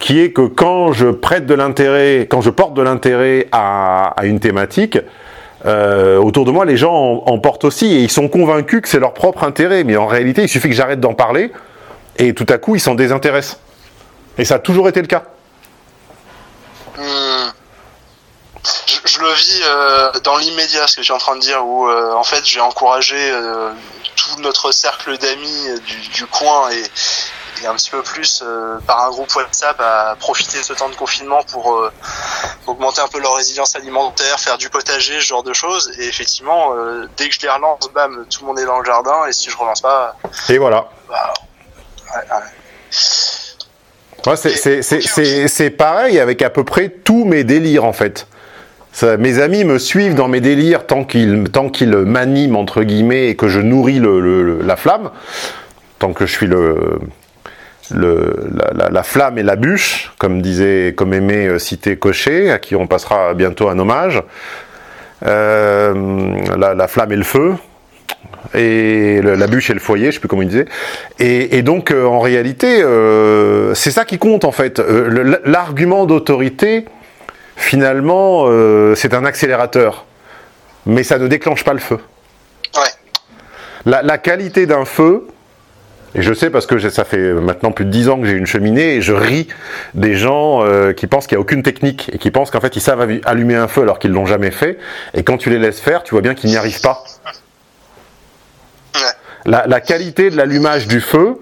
qui 0.00 0.20
est 0.20 0.32
que 0.32 0.42
quand 0.42 0.92
je 0.92 1.06
prête 1.06 1.46
de 1.46 1.54
l'intérêt, 1.54 2.26
quand 2.28 2.40
je 2.40 2.50
porte 2.50 2.74
de 2.74 2.82
l'intérêt 2.82 3.46
à, 3.52 4.12
à 4.16 4.24
une 4.24 4.40
thématique, 4.40 4.98
euh, 5.66 6.18
autour 6.18 6.44
de 6.44 6.50
moi, 6.50 6.64
les 6.64 6.76
gens 6.76 6.92
en, 6.92 7.22
en 7.26 7.38
portent 7.38 7.64
aussi, 7.64 7.86
et 7.86 8.00
ils 8.00 8.10
sont 8.10 8.28
convaincus 8.28 8.82
que 8.82 8.88
c'est 8.88 8.98
leur 8.98 9.14
propre 9.14 9.44
intérêt. 9.44 9.84
Mais 9.84 9.96
en 9.96 10.06
réalité, 10.06 10.42
il 10.42 10.48
suffit 10.48 10.68
que 10.68 10.74
j'arrête 10.74 11.00
d'en 11.00 11.14
parler, 11.14 11.52
et 12.16 12.34
tout 12.34 12.46
à 12.48 12.58
coup, 12.58 12.74
ils 12.74 12.80
s'en 12.80 12.94
désintéressent. 12.94 13.60
Et 14.36 14.44
ça 14.44 14.56
a 14.56 14.58
toujours 14.58 14.88
été 14.88 15.00
le 15.00 15.06
cas. 15.06 15.22
Hmm. 18.64 19.22
le 19.22 19.32
vis 19.34 19.62
euh, 19.68 20.10
dans 20.22 20.36
l'immédiat, 20.36 20.86
ce 20.86 20.96
que 20.96 21.02
tu 21.02 21.12
es 21.12 21.14
en 21.14 21.18
train 21.18 21.36
de 21.36 21.40
dire, 21.40 21.66
où 21.66 21.86
euh, 21.88 22.14
en 22.14 22.24
fait 22.24 22.44
j'ai 22.44 22.60
encouragé 22.60 23.16
euh, 23.18 23.70
tout 24.16 24.40
notre 24.40 24.72
cercle 24.72 25.18
d'amis 25.18 25.80
du, 25.86 26.08
du, 26.08 26.26
coin 26.26 26.70
et, 26.70 26.82
et, 27.62 27.66
un 27.66 27.74
petit 27.74 27.90
peu 27.90 28.02
plus 28.02 28.42
par 28.86 29.04
un 29.04 29.10
groupe 29.10 29.34
WhatsApp 29.34 29.78
à 29.80 30.16
profiter 30.18 30.58
de 30.58 30.62
ce 30.62 30.72
temps 30.72 30.88
de 30.88 30.94
confinement 30.94 31.42
pour 31.44 31.78
augmenter 32.66 33.00
un 33.02 33.08
peu 33.08 33.20
leur 33.20 33.34
résilience 33.34 33.76
alimentaire, 33.76 34.40
faire 34.40 34.56
du 34.56 34.70
potager, 34.70 35.20
ce 35.20 35.26
genre 35.26 35.42
de 35.42 35.52
choses. 35.52 35.92
Et 35.98 36.04
effectivement, 36.06 36.74
dès 37.16 37.28
que 37.28 37.34
je 37.34 37.40
les 37.40 37.50
relance, 37.50 37.90
bam, 37.94 38.24
tout 38.30 38.40
le 38.42 38.46
monde 38.46 38.58
est 38.58 38.66
dans 38.66 38.78
le 38.78 38.84
jardin 38.84 39.26
et 39.26 39.32
si 39.32 39.50
je 39.50 39.56
relance 39.56 39.80
pas, 39.80 40.16
et 40.48 40.58
voilà. 40.58 40.88
Bah, 41.08 41.34
ouais, 42.16 42.22
ouais. 44.36 45.48
c'est 45.48 45.70
pareil 45.70 46.18
avec 46.18 46.40
à 46.42 46.50
peu 46.50 46.64
près 46.64 46.88
tous 46.88 47.24
mes 47.24 47.44
délires 47.44 47.84
en 47.84 47.92
fait 47.92 48.26
mes 49.02 49.40
amis 49.40 49.64
me 49.64 49.78
suivent 49.78 50.14
dans 50.14 50.28
mes 50.28 50.40
délires 50.40 50.86
tant 50.86 51.04
qu'ils 51.04 51.44
tant 51.52 51.68
qu'ils 51.68 51.96
m'animent 51.96 52.56
entre 52.56 52.82
guillemets 52.82 53.28
et 53.28 53.34
que 53.34 53.48
je 53.48 53.60
nourris 53.60 53.98
le, 53.98 54.60
la 54.62 54.76
flamme, 54.76 55.10
tant 55.98 56.12
que 56.12 56.26
je 56.26 56.32
suis 56.32 56.46
le, 56.46 57.00
le 57.90 58.36
la, 58.74 58.88
la, 58.90 59.02
flamme 59.02 59.38
et 59.38 59.42
la 59.42 59.56
bûche, 59.56 60.12
comme 60.18 60.40
disait, 60.40 60.94
comme 60.96 61.12
aimait 61.12 61.48
euh, 61.48 61.58
citer 61.58 61.96
Cochet, 61.96 62.50
à 62.50 62.58
qui 62.58 62.76
on 62.76 62.86
passera 62.86 63.34
bientôt 63.34 63.68
un 63.68 63.78
hommage. 63.78 64.22
Euh, 65.24 65.94
la, 66.56 66.74
la, 66.74 66.88
flamme 66.88 67.12
et 67.12 67.16
le 67.16 67.24
feu, 67.24 67.54
et 68.54 69.22
la 69.22 69.46
bûche 69.46 69.70
et 69.70 69.74
le 69.74 69.80
foyer, 69.80 70.06
je 70.06 70.12
sais 70.12 70.20
plus 70.20 70.28
comment 70.28 70.42
il 70.42 70.48
disait. 70.48 70.66
Et, 71.18 71.62
donc, 71.62 71.90
euh, 71.90 72.04
en 72.04 72.20
réalité, 72.20 72.84
c'est 73.74 73.90
ça 73.90 74.04
qui 74.04 74.18
compte 74.18 74.44
en 74.44 74.52
fait. 74.52 74.80
L'argument 75.44 76.04
d'autorité, 76.06 76.84
finalement, 77.64 78.44
euh, 78.48 78.94
c'est 78.94 79.14
un 79.14 79.24
accélérateur. 79.24 80.04
Mais 80.86 81.02
ça 81.02 81.18
ne 81.18 81.26
déclenche 81.26 81.64
pas 81.64 81.72
le 81.72 81.78
feu. 81.78 81.98
Ouais. 82.76 84.02
La, 84.02 84.18
qualité 84.18 84.66
d'un 84.66 84.84
feu, 84.84 85.26
et 86.14 86.22
je 86.22 86.34
sais 86.34 86.50
parce 86.50 86.66
que 86.66 86.78
ça 86.90 87.04
fait 87.04 87.32
maintenant 87.32 87.72
plus 87.72 87.86
de 87.86 87.90
10 87.90 88.08
ans 88.10 88.20
que 88.20 88.26
j'ai 88.26 88.34
une 88.34 88.46
cheminée 88.46 88.96
et 88.96 89.02
je 89.02 89.14
ris 89.14 89.48
des 89.94 90.14
gens 90.14 90.64
euh, 90.64 90.92
qui 90.92 91.06
pensent 91.06 91.26
qu'il 91.26 91.36
n'y 91.36 91.40
a 91.40 91.42
aucune 91.42 91.62
technique 91.62 92.10
et 92.12 92.18
qui 92.18 92.30
pensent 92.30 92.50
qu'en 92.50 92.60
fait 92.60 92.76
ils 92.76 92.82
savent 92.82 93.20
allumer 93.24 93.56
un 93.56 93.68
feu 93.68 93.82
alors 93.82 93.98
qu'ils 93.98 94.12
l'ont 94.12 94.26
jamais 94.26 94.50
fait. 94.50 94.78
Et 95.14 95.22
quand 95.22 95.38
tu 95.38 95.50
les 95.50 95.58
laisses 95.58 95.80
faire, 95.80 96.02
tu 96.02 96.12
vois 96.12 96.22
bien 96.22 96.34
qu'ils 96.34 96.50
n'y 96.50 96.56
arrivent 96.56 96.82
pas. 96.82 97.02
La, 99.46 99.66
la 99.66 99.80
qualité 99.80 100.30
de 100.30 100.36
l'allumage 100.36 100.86
du 100.86 101.00
feu, 101.00 101.38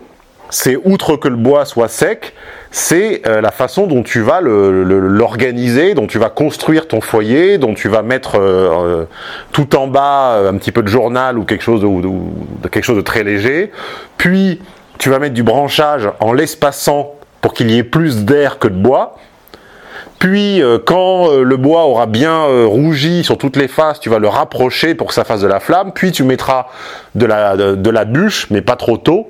c'est 0.51 0.77
outre 0.85 1.17
que 1.17 1.29
le 1.29 1.37
bois 1.37 1.65
soit 1.65 1.89
sec, 1.89 2.35
c'est 2.73 3.21
euh, 3.27 3.43
la 3.43 3.51
façon 3.51 3.87
dont 3.87 4.03
tu 4.03 4.23
vas 4.23 4.41
l'organiser, 4.41 5.93
dont 5.93 6.07
tu 6.07 6.19
vas 6.19 6.31
construire 6.31 6.89
ton 6.89 7.03
foyer, 7.03 7.59
dont 7.59 7.75
tu 7.75 7.89
vas 7.89 8.01
mettre 8.03 8.37
euh, 8.37 8.71
euh, 8.71 9.05
tout 9.53 9.77
en 9.77 9.89
bas 9.89 10.39
un 10.49 10.57
petit 10.57 10.73
peu 10.73 10.83
de 10.83 10.89
journal 10.89 11.39
ou 11.39 11.45
quelque 11.45 11.63
chose 11.63 11.83
de, 11.83 12.69
quelque 12.69 12.85
chose 12.85 12.97
de 12.97 13.03
très 13.03 13.25
léger, 13.25 13.71
puis 14.17 14.63
tu 14.99 15.11
vas 15.11 15.19
mettre 15.19 15.35
du 15.35 15.43
branchage 15.43 16.09
en 16.19 16.33
l'espaçant 16.33 17.15
pour 17.43 17.53
qu'il 17.53 17.71
y 17.71 17.77
ait 17.77 17.85
plus 17.85 18.25
d'air 18.25 18.59
que 18.59 18.69
de 18.69 18.77
bois. 18.77 19.19
Puis, 20.23 20.63
quand 20.87 21.33
le 21.43 21.57
bois 21.57 21.83
aura 21.83 22.07
bien 22.07 22.45
rougi 22.65 23.25
sur 23.25 23.39
toutes 23.39 23.57
les 23.57 23.67
faces, 23.67 23.99
tu 23.99 24.09
vas 24.09 24.21
le 24.21 24.29
rapprocher 24.29 24.95
pour 24.95 25.09
que 25.09 25.15
ça 25.15 25.25
fasse 25.25 25.41
de 25.41 25.49
la 25.49 25.59
flamme. 25.59 25.91
Puis, 25.93 26.13
tu 26.13 26.23
mettras 26.23 26.67
de 27.17 27.27
la, 27.27 28.05
bûche, 28.05 28.47
mais 28.51 28.61
pas 28.61 28.77
trop 28.77 28.99
tôt 28.99 29.29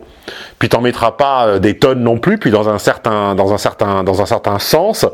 puis 0.59 0.68
t'en 0.68 0.81
mettras 0.81 1.12
pas 1.12 1.46
euh, 1.46 1.59
des 1.59 1.78
tonnes 1.78 2.02
non 2.02 2.18
plus, 2.18 2.38
puis 2.38 2.50
dans 2.50 2.68
un 2.68 2.78
certain, 2.78 3.35
sens. 4.59 5.07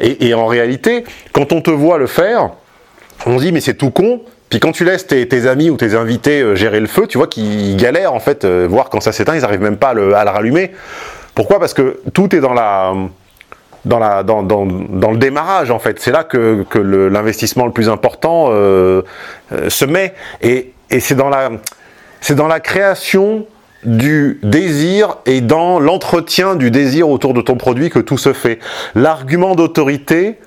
Et, 0.00 0.34
en 0.34 0.46
réalité, 0.46 1.04
quand 1.32 1.52
on 1.52 1.60
te 1.60 1.70
voit 1.70 1.98
le 1.98 2.06
faire, 2.06 2.50
on 3.26 3.38
se 3.38 3.44
dit 3.44 3.52
mais 3.52 3.60
c'est 3.60 3.74
tout 3.74 3.90
con. 3.90 4.22
Puis 4.48 4.60
quand 4.60 4.72
tu 4.72 4.84
laisses 4.84 5.06
tes, 5.06 5.46
amis 5.46 5.70
ou 5.70 5.76
tes 5.76 5.94
invités 5.94 6.40
euh, 6.40 6.54
gérer 6.54 6.80
le 6.80 6.86
feu, 6.86 7.06
tu 7.06 7.18
vois 7.18 7.26
qu'ils 7.26 7.76
galèrent 7.76 8.14
en 8.14 8.20
fait, 8.20 8.44
euh, 8.44 8.66
voir 8.68 8.90
quand 8.90 9.00
ça 9.00 9.12
s'éteint, 9.12 9.34
ils 9.34 9.44
arrivent 9.44 9.60
même 9.60 9.76
pas 9.76 9.90
à 9.90 9.94
le, 9.94 10.12
rallumer. 10.12 10.72
Pourquoi? 11.34 11.58
Parce 11.58 11.74
que 11.74 12.00
tout 12.14 12.34
est 12.34 12.40
dans 12.40 12.54
la 12.54 12.94
dans, 13.86 15.10
le 15.10 15.16
démarrage 15.16 15.70
en 15.70 15.78
fait. 15.78 16.00
C'est 16.00 16.12
là 16.12 16.24
que, 16.24 16.64
l'investissement 16.78 17.66
le, 17.66 17.72
plus 17.72 17.88
important 17.88 18.48
se 18.50 19.84
met. 19.84 20.14
Et, 20.42 20.72
c'est 21.00 21.14
dans 21.14 21.28
la 22.48 22.60
création 22.60 23.46
du 23.86 24.40
désir 24.42 25.16
et 25.26 25.40
dans 25.40 25.78
l'entretien 25.78 26.56
du 26.56 26.70
désir 26.70 27.08
autour 27.08 27.34
de 27.34 27.40
ton 27.40 27.56
produit 27.56 27.88
que 27.88 28.00
tout 28.00 28.18
se 28.18 28.32
fait. 28.32 28.58
L'argument 28.94 29.54
d'autorité, 29.54 30.38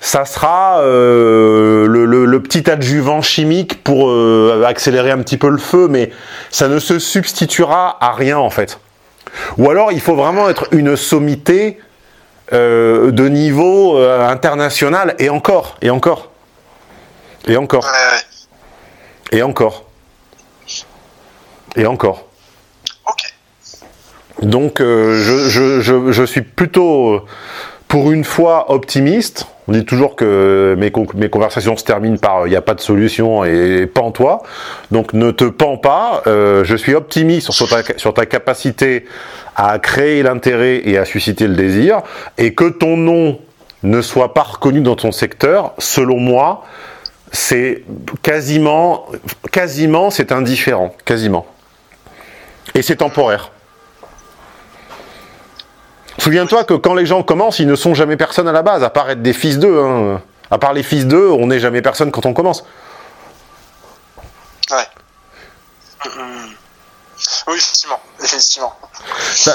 ça 0.00 0.26
sera 0.26 0.80
euh, 0.80 1.86
le, 1.86 2.42
petit 2.42 2.70
adjuvant 2.70 3.22
chimique 3.22 3.82
pour 3.82 4.10
euh, 4.10 4.64
accélérer 4.66 5.10
un 5.10 5.18
petit 5.18 5.38
peu 5.38 5.48
le 5.48 5.58
feu, 5.58 5.88
mais 5.88 6.10
ça 6.50 6.68
ne 6.68 6.78
se 6.78 6.98
substituera 6.98 7.96
à 8.00 8.12
rien 8.12 8.38
en 8.38 8.50
fait. 8.50 8.80
Ou 9.56 9.70
alors 9.70 9.92
il 9.92 10.00
faut 10.00 10.14
vraiment 10.14 10.48
être 10.48 10.68
une 10.72 10.94
sommité 10.94 11.78
euh, 12.52 13.10
de 13.10 13.28
niveau 13.28 13.98
international, 13.98 15.14
et 15.18 15.30
encore, 15.30 15.76
et 15.80 15.90
encore, 15.90 16.30
et 17.46 17.56
encore, 17.56 17.90
et 19.32 19.42
encore, 19.42 19.84
et 21.76 21.86
encore. 21.86 22.26
Donc 24.42 24.80
euh, 24.80 25.22
je, 25.22 25.48
je, 25.48 25.80
je, 25.80 26.12
je, 26.12 26.24
suis 26.24 26.42
plutôt, 26.42 27.24
pour 27.88 28.12
une 28.12 28.24
fois, 28.24 28.70
optimiste. 28.70 29.46
On 29.66 29.72
dit 29.72 29.84
toujours 29.84 30.16
que 30.16 30.74
mes, 30.78 30.92
mes 31.14 31.30
conversations 31.30 31.76
se 31.76 31.84
terminent 31.84 32.18
par 32.18 32.46
il 32.46 32.50
n'y 32.50 32.56
a 32.56 32.60
pas 32.60 32.74
de 32.74 32.80
solution 32.80 33.44
et 33.44 33.86
pends-toi. 33.86 34.42
Donc 34.90 35.14
ne 35.14 35.30
te 35.30 35.44
pends 35.44 35.78
pas. 35.78 36.22
Euh, 36.26 36.64
je 36.64 36.76
suis 36.76 36.94
optimiste 36.94 37.50
sur 37.50 37.68
ta, 37.68 37.82
sur 37.96 38.12
ta 38.12 38.26
capacité 38.26 39.06
à 39.56 39.78
créer 39.78 40.22
l'intérêt 40.22 40.82
et 40.84 40.98
à 40.98 41.04
susciter 41.04 41.46
le 41.46 41.54
désir. 41.54 42.02
Et 42.38 42.54
que 42.54 42.68
ton 42.68 42.96
nom 42.96 43.40
ne 43.82 44.02
soit 44.02 44.34
pas 44.34 44.42
reconnu 44.42 44.80
dans 44.80 44.96
ton 44.96 45.12
secteur, 45.12 45.74
selon 45.78 46.18
moi, 46.18 46.64
c'est 47.32 47.84
quasiment, 48.22 49.06
quasiment, 49.52 50.10
c'est 50.10 50.32
indifférent, 50.32 50.94
quasiment. 51.04 51.46
Et 52.74 52.82
c'est 52.82 52.96
temporaire. 52.96 53.50
Souviens-toi 56.18 56.64
que 56.64 56.74
quand 56.74 56.94
les 56.94 57.06
gens 57.06 57.22
commencent, 57.22 57.58
ils 57.58 57.66
ne 57.66 57.74
sont 57.74 57.92
jamais 57.92 58.16
personne 58.16 58.48
à 58.48 58.52
la 58.52 58.62
base, 58.62 58.82
à 58.82 58.90
part 58.90 59.10
être 59.10 59.20
des 59.20 59.32
fils 59.32 59.58
d'eux. 59.58 59.78
Hein. 59.78 60.22
À 60.50 60.58
part 60.58 60.72
les 60.72 60.82
fils 60.82 61.06
d'eux, 61.06 61.30
on 61.30 61.48
n'est 61.48 61.58
jamais 61.58 61.82
personne 61.82 62.10
quand 62.10 62.24
on 62.24 62.32
commence. 62.32 62.64
Ouais. 64.70 64.86
Oui, 67.46 67.56
effectivement. 67.56 68.00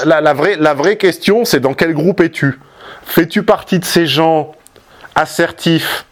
La, 0.04 0.32
vraie, 0.32 0.56
la 0.56 0.74
vraie 0.74 0.96
question, 0.96 1.44
c'est 1.44 1.60
dans 1.60 1.74
quel 1.74 1.94
groupe 1.94 2.20
es-tu? 2.20 2.60
Fais-tu 3.04 3.42
partie 3.42 3.78
de 3.78 3.84
ces 3.84 4.06
gens 4.06 4.52
assertifs 5.14 6.06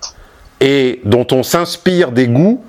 et 0.60 1.00
dont 1.04 1.26
on 1.30 1.42
s'inspire 1.42 2.12
des 2.12 2.26
goûts 2.26 2.64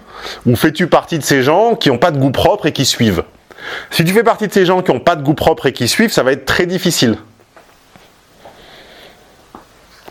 ou 0.46 0.56
fais-tu 0.56 0.88
partie 0.88 1.18
de 1.18 1.24
ces 1.24 1.44
gens 1.44 1.76
qui 1.76 1.90
n'ont 1.90 1.98
pas 1.98 2.12
de 2.12 2.20
goût 2.20 2.32
propre 2.32 2.66
et 2.68 2.72
qui 2.72 2.86
suivent? 2.86 3.24
Si 3.92 4.04
tu 4.06 4.14
fais 4.14 4.24
partie 4.24 4.48
de 4.48 4.54
ces 4.54 4.66
gens 4.66 4.82
qui 4.82 4.92
n'ont 4.92 5.00
pas 5.00 5.16
de 5.16 5.24
goût 5.24 5.34
propre 5.34 5.66
et 5.66 5.74
qui 5.74 5.88
suivent, 5.88 6.12
ça 6.12 6.24
va 6.24 6.32
être 6.32 6.46
très 6.46 6.66
difficile. 6.66 7.18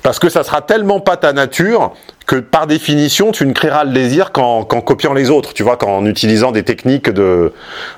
Parce 0.02 0.18
que 0.18 0.28
ça 0.28 0.44
sera 0.44 0.62
tellement 0.62 1.00
pas 1.00 1.16
ta 1.16 1.32
nature 1.32 1.92
que 2.26 2.36
par 2.36 2.66
définition, 2.66 3.32
tu 3.32 3.46
ne 3.46 3.52
créeras 3.52 3.84
le 3.84 3.92
désir 3.92 4.32
qu'en 4.32 4.64
copiant 4.64 5.12
les 5.12 5.30
autres, 5.30 5.52
tu 5.54 5.62
vois, 5.62 5.76
qu'en 5.76 6.04
utilisant 6.04 6.52
des 6.52 6.62
techniques 6.62 7.10
de, 7.10 7.52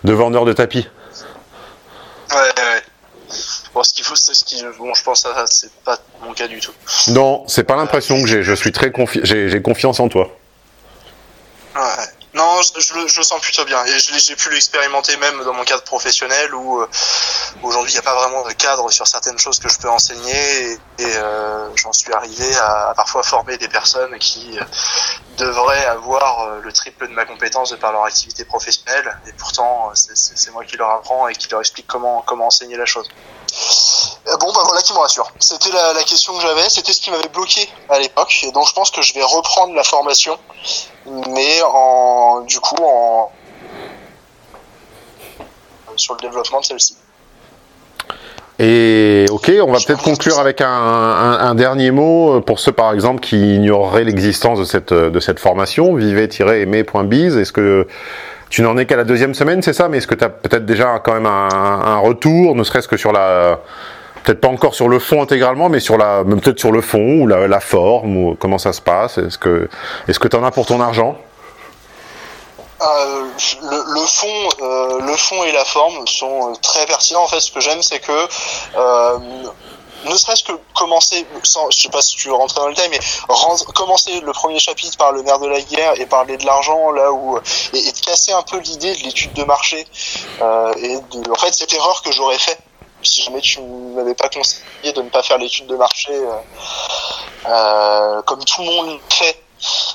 de 0.05 0.13
vendeur 0.13 0.45
de 0.45 0.53
tapis. 0.53 0.89
Ouais, 2.33 2.39
ouais. 2.39 2.83
Bon, 3.75 3.83
ce 3.83 3.93
qu'il 3.93 4.05
faut, 4.05 4.17
c'est 4.17 4.35
ce 4.35 4.45
qui, 4.45 4.63
bon, 4.79 4.93
je 4.95 5.03
pense 5.03 5.23
que 5.23 5.33
ça, 5.33 5.45
c'est 5.47 5.73
pas 5.85 5.99
mon 6.23 6.33
cas 6.33 6.49
du 6.49 6.61
tout. 6.61 6.73
Non, 7.09 7.45
c'est 7.47 7.65
pas 7.65 7.77
l'impression 7.77 8.21
que 8.21 8.27
j'ai. 8.27 8.43
Je 8.43 8.53
suis 8.55 8.73
très 8.73 8.91
confi 8.91 9.21
j'ai 9.23 9.63
confiance 9.63 10.01
en 10.01 10.09
toi. 10.09 10.37
Ouais. 11.77 11.81
Non, 12.33 12.61
je, 12.63 12.95
le 12.95 13.23
sens 13.25 13.41
plutôt 13.41 13.65
bien. 13.65 13.85
Et 13.87 13.99
j'ai 13.99 14.37
pu 14.37 14.51
l'expérimenter 14.51 15.17
même 15.17 15.43
dans 15.43 15.53
mon 15.53 15.65
cadre 15.65 15.83
professionnel 15.83 16.55
où 16.55 16.81
euh, 16.81 16.89
aujourd'hui 17.63 17.93
il 17.93 17.95
n'y 17.95 17.99
a 17.99 18.03
pas 18.03 18.15
vraiment 18.15 18.47
de 18.47 18.53
cadre 18.53 18.89
sur 18.91 19.07
certaines 19.07 19.39
choses 19.39 19.59
que 19.59 19.69
je 19.69 19.79
peux 19.79 19.91
enseigner. 19.91 20.73
Et, 20.73 20.79
euh, 21.17 21.69
j'en 21.75 21.93
suis 21.93 22.13
arrivé 22.13 22.55
à, 22.57 22.93
parfois 22.95 23.25
former 23.25 23.59
des 23.59 23.69
personnes 23.69 24.17
qui 24.19 24.59
euh, 24.59 24.65
devraient 25.39 25.87
avoir 25.87 26.61
le 26.61 26.73
triple 26.73 27.09
de 27.09 27.13
ma 27.15 27.25
compétence 27.25 27.71
de 27.71 27.77
par 27.77 27.93
leur 27.93 28.05
activité 28.05 28.45
professionnelle. 28.45 29.19
Et 29.27 29.33
pourtant, 29.33 29.91
c'est 29.95 30.51
moi 30.53 30.65
qui 30.65 30.77
leur 30.77 30.91
apprends 30.91 31.27
et 31.27 31.35
qui 31.35 31.49
leur 31.49 31.61
explique 31.61 31.89
comment, 31.89 32.23
comment 32.23 32.47
enseigner 32.47 32.77
la 32.77 32.87
chose. 32.87 33.09
Bon, 34.41 34.51
bah 34.55 34.63
voilà 34.65 34.81
qui 34.81 34.95
me 34.95 34.99
rassure. 34.99 35.31
C'était 35.39 35.71
la, 35.71 36.03
question 36.03 36.35
que 36.35 36.41
j'avais, 36.41 36.69
c'était 36.71 36.95
ce 36.95 37.01
qui 37.01 37.11
m'avait 37.11 37.29
bloqué 37.29 37.69
à 37.91 37.99
l'époque. 37.99 38.35
Et 38.43 38.51
donc 38.53 38.67
je 38.67 38.73
pense 38.73 38.91
que 38.91 39.03
je 39.03 39.13
vais 39.13 39.23
reprendre 39.23 39.75
la 39.75 39.85
formation 39.85 40.39
mais 41.07 41.63
en, 41.63 42.43
du 42.43 42.59
coup, 42.61 42.83
en, 42.83 43.31
sur 45.97 46.15
le 46.15 46.21
développement 46.21 46.61
de 46.61 46.65
celle-ci. 46.65 46.97
Et 48.59 49.27
ok, 49.31 49.51
on 49.63 49.73
va 49.73 49.79
peut-être 49.79 50.03
conclure 50.03 50.39
avec 50.39 50.61
un, 50.61 51.55
dernier 51.55 51.91
mot 51.91 52.43
pour 52.43 52.61
ceux 52.61 52.73
par 52.73 52.93
exemple 52.93 53.21
qui 53.21 53.57
ignoreraient 53.57 54.05
l'existence 54.05 54.59
de 54.59 54.65
cette 54.65 54.93
de 54.93 55.21
cette 55.21 55.41
formation 55.41 55.95
vivez-aimer.biz. 55.95 57.37
Est-ce 57.37 57.53
que 57.53 57.89
tu 58.51 58.61
n'en 58.61 58.77
es 58.77 58.85
qu'à 58.85 58.97
la 58.97 59.05
deuxième 59.05 59.35
semaine, 59.35 59.63
c'est 59.63 59.73
ça? 59.73 59.89
Mais 59.89 59.99
est-ce 59.99 60.07
que 60.07 60.15
tu 60.15 60.25
as 60.25 60.29
peut-être 60.29 60.67
déjà 60.67 60.99
quand 60.99 61.15
même 61.15 61.27
un 61.27 61.99
retour, 61.99 62.55
ne 62.55 62.65
serait-ce 62.65 62.89
que 62.89 62.99
sur 62.99 63.13
la 63.13 63.61
peut-être 64.25 64.41
pas 64.41 64.49
encore 64.49 64.75
sur 64.75 64.89
le 64.89 64.99
fond 64.99 65.23
intégralement, 65.23 65.69
mais 65.69 65.81
sur 65.81 65.97
la 65.97 66.25
peut-être 66.25 66.59
sur 66.59 66.73
le 66.73 66.81
fond 66.81 67.23
ou 67.23 67.27
la, 67.27 67.61
forme 67.61 68.17
ou 68.17 68.37
comment 68.39 68.59
ça 68.59 68.73
se 68.73 68.81
passe. 68.81 69.19
Est-ce 69.19 69.39
que 69.39 69.69
est-ce 70.09 70.19
que 70.19 70.29
tu 70.29 70.37
en 70.37 70.45
as 70.45 70.51
pour 70.51 70.67
ton 70.67 70.81
argent? 70.81 71.17
Euh, 72.83 73.25
le, 73.63 74.07
fond, 74.07 74.49
euh, 74.63 75.01
le 75.03 75.17
fond 75.17 75.45
et 75.45 75.53
la 75.53 75.67
forme 75.67 76.07
sont 76.07 76.55
très 76.63 76.87
pertinents. 76.87 77.25
En 77.25 77.29
fait, 77.29 77.41
ce 77.41 77.53
que 77.53 77.61
j'aime, 77.61 77.83
c'est 77.83 78.01
que 78.01 78.27
euh, 78.77 79.19
ne 80.07 80.17
serait-ce 80.17 80.45
que 80.45 80.53
commencer, 80.75 81.27
sans, 81.43 81.71
je 81.71 81.79
sais 81.79 81.91
pas 81.91 82.01
si 82.01 82.17
tu 82.17 82.29
veux 82.29 82.35
rentrer 82.35 82.59
dans 82.59 82.69
le 82.69 82.75
détail, 82.75 82.89
mais 82.91 83.01
commencer 83.75 84.21
le 84.21 84.33
premier 84.33 84.59
chapitre 84.59 84.97
par 84.97 85.13
le 85.13 85.21
nerf 85.21 85.39
de 85.41 85.49
la 85.49 85.61
guerre 85.61 86.01
et 86.01 86.07
parler 86.07 86.39
de 86.39 86.47
l'argent 86.47 86.91
là 86.91 87.13
où 87.13 87.39
et, 87.75 87.93
de 87.93 88.01
casser 88.01 88.33
un 88.33 88.43
peu 88.43 88.59
l'idée 88.61 88.95
de 88.95 89.03
l'étude 89.03 89.35
de 89.35 89.45
marché 89.45 89.81
et 89.81 90.97
de, 90.97 91.31
en 91.31 91.35
fait 91.35 91.53
cette 91.53 91.75
erreur 91.75 92.01
que 92.01 92.13
j'aurais 92.13 92.39
fait 92.39 92.59
si 93.03 93.23
jamais 93.23 93.41
tu 93.41 93.61
m'avais 93.61 94.15
pas 94.15 94.29
conseillé 94.29 94.93
de 94.93 95.03
ne 95.03 95.09
pas 95.09 95.23
faire 95.23 95.39
l'étude 95.39 95.67
de 95.67 95.77
marché 95.77 96.13
comme 98.27 98.45
tout 98.45 98.63
le 98.63 98.67
monde 98.67 99.01
fait 99.09 99.43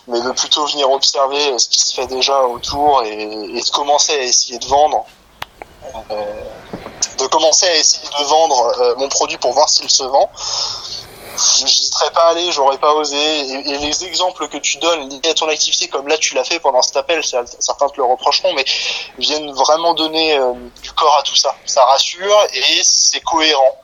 mais 0.07 0.21
de 0.21 0.31
plutôt 0.31 0.65
venir 0.65 0.89
observer 0.91 1.57
ce 1.57 1.69
qui 1.69 1.79
se 1.79 1.93
fait 1.93 2.07
déjà 2.07 2.43
autour 2.43 3.03
et, 3.03 3.25
de 3.25 3.71
commencer 3.71 4.13
à 4.13 4.23
essayer 4.23 4.59
de 4.59 4.65
vendre. 4.65 5.05
Euh, 6.11 6.43
de 7.19 7.27
commencer 7.27 7.65
à 7.67 7.75
essayer 7.75 8.07
de 8.19 8.23
vendre 8.25 8.73
euh, 8.79 8.95
mon 8.97 9.07
produit 9.07 9.37
pour 9.37 9.53
voir 9.53 9.69
s'il 9.69 9.89
se 9.89 10.03
vend. 10.03 10.29
Je 11.37 11.67
serais 11.67 12.11
pas 12.11 12.29
allé, 12.29 12.51
j'aurais 12.51 12.77
pas 12.77 12.93
osé. 12.93 13.17
Et, 13.17 13.77
les 13.77 14.05
exemples 14.05 14.47
que 14.47 14.57
tu 14.57 14.77
donnes 14.77 15.09
liés 15.09 15.29
à 15.29 15.33
ton 15.33 15.47
activité, 15.47 15.87
comme 15.87 16.07
là 16.07 16.17
tu 16.17 16.33
l'as 16.33 16.43
fait 16.43 16.59
pendant 16.59 16.81
cet 16.81 16.97
appel, 16.97 17.23
certains 17.23 17.89
te 17.89 17.97
le 17.97 18.03
reprocheront, 18.03 18.53
mais 18.53 18.65
viennent 19.17 19.51
vraiment 19.51 19.93
donner 19.93 20.37
euh, 20.37 20.53
du 20.81 20.91
corps 20.93 21.17
à 21.19 21.23
tout 21.23 21.35
ça. 21.35 21.55
Ça 21.65 21.83
rassure 21.85 22.37
et 22.53 22.83
c'est 22.83 23.21
cohérent 23.21 23.75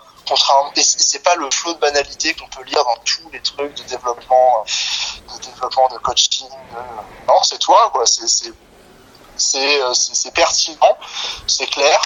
et 0.75 0.81
c'est 0.81 1.23
pas 1.23 1.35
le 1.35 1.49
flot 1.51 1.73
de 1.73 1.79
banalité 1.79 2.33
qu'on 2.33 2.47
peut 2.47 2.63
lire 2.63 2.83
dans 2.83 2.95
tous 3.03 3.29
les 3.31 3.41
trucs 3.41 3.75
de 3.75 3.83
développement, 3.83 4.63
de 4.63 5.45
développement 5.45 5.89
de 5.89 5.97
coaching. 5.97 6.47
Non, 7.27 7.43
c'est 7.43 7.59
toi, 7.59 7.89
quoi. 7.91 8.05
C'est 9.41 9.79
c'est 9.93 10.33
pertinent, 10.33 10.97
c'est 11.47 11.69
clair, 11.69 11.99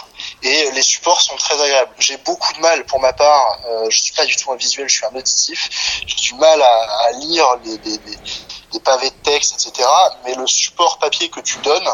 et 0.44 0.72
les 0.72 0.82
supports 0.82 1.22
sont 1.22 1.36
très 1.36 1.56
agréables. 1.56 1.92
J'ai 2.00 2.18
beaucoup 2.18 2.54
de 2.54 2.60
mal, 2.60 2.86
pour 2.86 3.00
ma 3.00 3.14
part, 3.14 3.60
euh, 3.68 3.88
je 3.90 4.00
suis 4.00 4.14
pas 4.14 4.26
du 4.26 4.36
tout 4.36 4.52
un 4.52 4.56
visuel, 4.56 4.88
je 4.88 4.96
suis 4.96 5.06
un 5.06 5.16
auditif. 5.16 6.02
J'ai 6.06 6.16
du 6.16 6.36
mal 6.36 6.62
à, 6.62 7.12
lire 7.20 7.46
les, 7.64 8.80
pavés 8.84 9.10
de 9.10 9.16
texte, 9.24 9.56
etc. 9.56 9.88
Mais 10.26 10.36
le 10.36 10.46
support 10.46 11.00
papier 11.00 11.30
que 11.30 11.40
tu 11.40 11.58
donnes, 11.60 11.88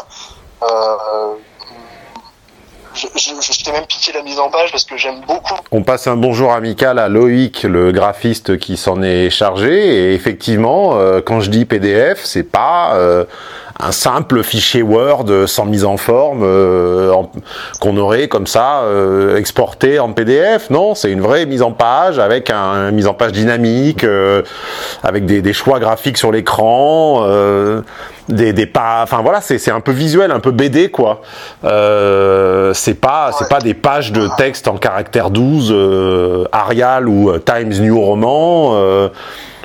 euh, 0.62 1.36
je, 2.94 3.06
je, 3.16 3.64
t'ai 3.64 3.72
même 3.72 3.86
piqué 3.86 4.12
la 4.12 4.22
mise 4.22 4.38
en 4.38 4.50
page 4.50 4.70
parce 4.70 4.84
que 4.84 4.96
j'aime 4.96 5.20
beaucoup. 5.26 5.58
On 5.70 5.82
passe 5.82 6.06
un 6.06 6.16
bonjour 6.16 6.52
amical 6.52 6.98
à 6.98 7.08
Loïc, 7.08 7.62
le 7.62 7.92
graphiste 7.92 8.58
qui 8.58 8.76
s'en 8.76 9.02
est 9.02 9.30
chargé. 9.30 10.10
Et 10.10 10.14
effectivement, 10.14 10.96
euh, 10.96 11.20
quand 11.20 11.40
je 11.40 11.50
dis 11.50 11.64
PDF, 11.64 12.24
c'est 12.24 12.42
pas 12.42 12.94
euh, 12.94 13.24
un 13.80 13.92
simple 13.92 14.42
fichier 14.42 14.82
Word 14.82 15.46
sans 15.46 15.66
mise 15.66 15.84
en 15.84 15.96
forme 15.96 16.42
euh, 16.42 17.12
qu'on 17.80 17.96
aurait 17.96 18.28
comme 18.28 18.46
ça 18.46 18.82
exporté 19.36 19.98
en 19.98 20.12
PDF. 20.12 20.70
Non, 20.70 20.94
c'est 20.94 21.10
une 21.10 21.20
vraie 21.20 21.46
mise 21.46 21.62
en 21.62 21.72
page 21.72 22.18
avec 22.18 22.50
un, 22.50 22.88
une 22.88 22.94
mise 22.94 23.06
en 23.06 23.14
page 23.14 23.32
dynamique, 23.32 24.06
avec 25.02 25.26
des, 25.26 25.42
des, 25.42 25.52
choix 25.52 25.80
graphiques 25.80 26.18
sur 26.18 26.32
l'écran 26.32 27.26
des, 28.28 28.52
des 28.52 28.66
pas 28.66 29.00
enfin 29.02 29.20
voilà 29.22 29.40
c'est 29.40 29.70
un 29.70 29.80
peu 29.80 29.92
visuel 29.92 30.30
un 30.30 30.40
peu 30.40 30.50
BD 30.50 30.90
quoi 30.90 31.22
euh, 31.64 32.72
c'est 32.74 32.94
pas 32.94 33.30
c'est 33.38 33.48
pas 33.48 33.60
des 33.60 33.74
pages 33.74 34.12
de 34.12 34.28
texte 34.36 34.68
en 34.68 34.76
caractère 34.76 35.30
12 35.30 35.70
euh, 35.72 36.44
Arial 36.52 37.08
ou 37.08 37.30
euh, 37.30 37.38
Times 37.38 37.82
New 37.82 38.00
Roman 38.00 38.70
euh, 38.74 39.08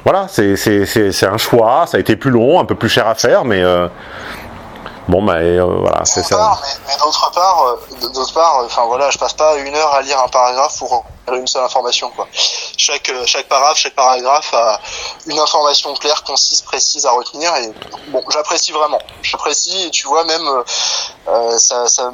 voilà 0.09 0.27
c'est 0.29 1.23
un 1.25 1.37
choix. 1.37 1.85
Ça 1.85 1.97
a 1.97 1.99
été 1.99 2.15
plus 2.15 2.31
long 2.31 2.61
un 2.61 2.65
peu 2.65 2.75
plus 2.75 2.87
cher 2.87 3.07
à 3.07 3.15
faire 3.15 3.43
mais 3.43 3.61
euh, 3.61 3.89
Bon, 5.07 5.23
bah, 5.23 5.35
euh, 5.35 5.63
voilà, 5.63 6.03
c'est 6.03 6.23
ça. 6.23 6.59
mais, 6.61 6.67
mais 6.87 6.97
d'autre 6.99 7.31
part, 7.31 7.63
euh, 7.65 8.07
d'autre 8.13 8.33
part, 8.33 8.63
enfin 8.65 8.85
voilà, 8.85 9.09
je 9.09 9.17
passe 9.17 9.33
pas 9.33 9.55
une 9.57 9.73
heure 9.73 9.93
à 9.93 10.01
lire 10.01 10.19
un 10.19 10.27
paragraphe 10.27 10.77
pour 10.79 11.05
une 11.33 11.47
seule 11.47 11.63
information, 11.63 12.11
quoi. 12.15 12.27
Chaque, 12.77 13.09
euh, 13.09 13.23
chaque 13.25 13.47
paragraphe, 13.47 13.77
chaque 13.77 13.95
paragraphe 13.95 14.53
a 14.53 14.79
une 15.27 15.39
information 15.39 15.93
claire, 15.93 16.23
concise, 16.23 16.61
précise 16.61 17.05
à 17.05 17.11
retenir 17.11 17.55
et 17.55 17.71
bon, 18.09 18.21
j'apprécie 18.29 18.73
vraiment. 18.73 18.99
J'apprécie 19.21 19.85
et 19.87 19.91
tu 19.91 20.07
vois, 20.07 20.25
même, 20.25 20.47
euh, 21.29 21.57
ça, 21.57 21.87
ça 21.87 22.11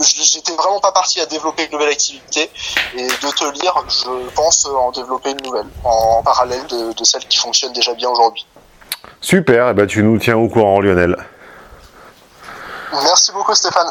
j'étais 0.00 0.52
vraiment 0.52 0.80
pas 0.80 0.92
parti 0.92 1.20
à 1.20 1.26
développer 1.26 1.64
une 1.64 1.72
nouvelle 1.72 1.90
activité 1.90 2.50
et 2.94 3.06
de 3.06 3.30
te 3.34 3.62
lire, 3.62 3.74
je 3.88 4.28
pense 4.34 4.66
en 4.66 4.90
développer 4.92 5.30
une 5.30 5.42
nouvelle 5.42 5.68
en 5.82 6.22
parallèle 6.22 6.66
de, 6.66 6.92
de 6.92 7.04
celle 7.04 7.26
qui 7.26 7.38
fonctionne 7.38 7.72
déjà 7.72 7.94
bien 7.94 8.10
aujourd'hui. 8.10 8.46
Super, 9.22 9.68
et 9.68 9.70
eh 9.70 9.74
ben 9.74 9.86
tu 9.86 10.02
nous 10.02 10.18
tiens 10.18 10.36
au 10.36 10.48
courant, 10.48 10.80
Lionel. 10.80 11.16
Merci 13.02 13.32
beaucoup 13.32 13.54
Stéphane. 13.54 13.90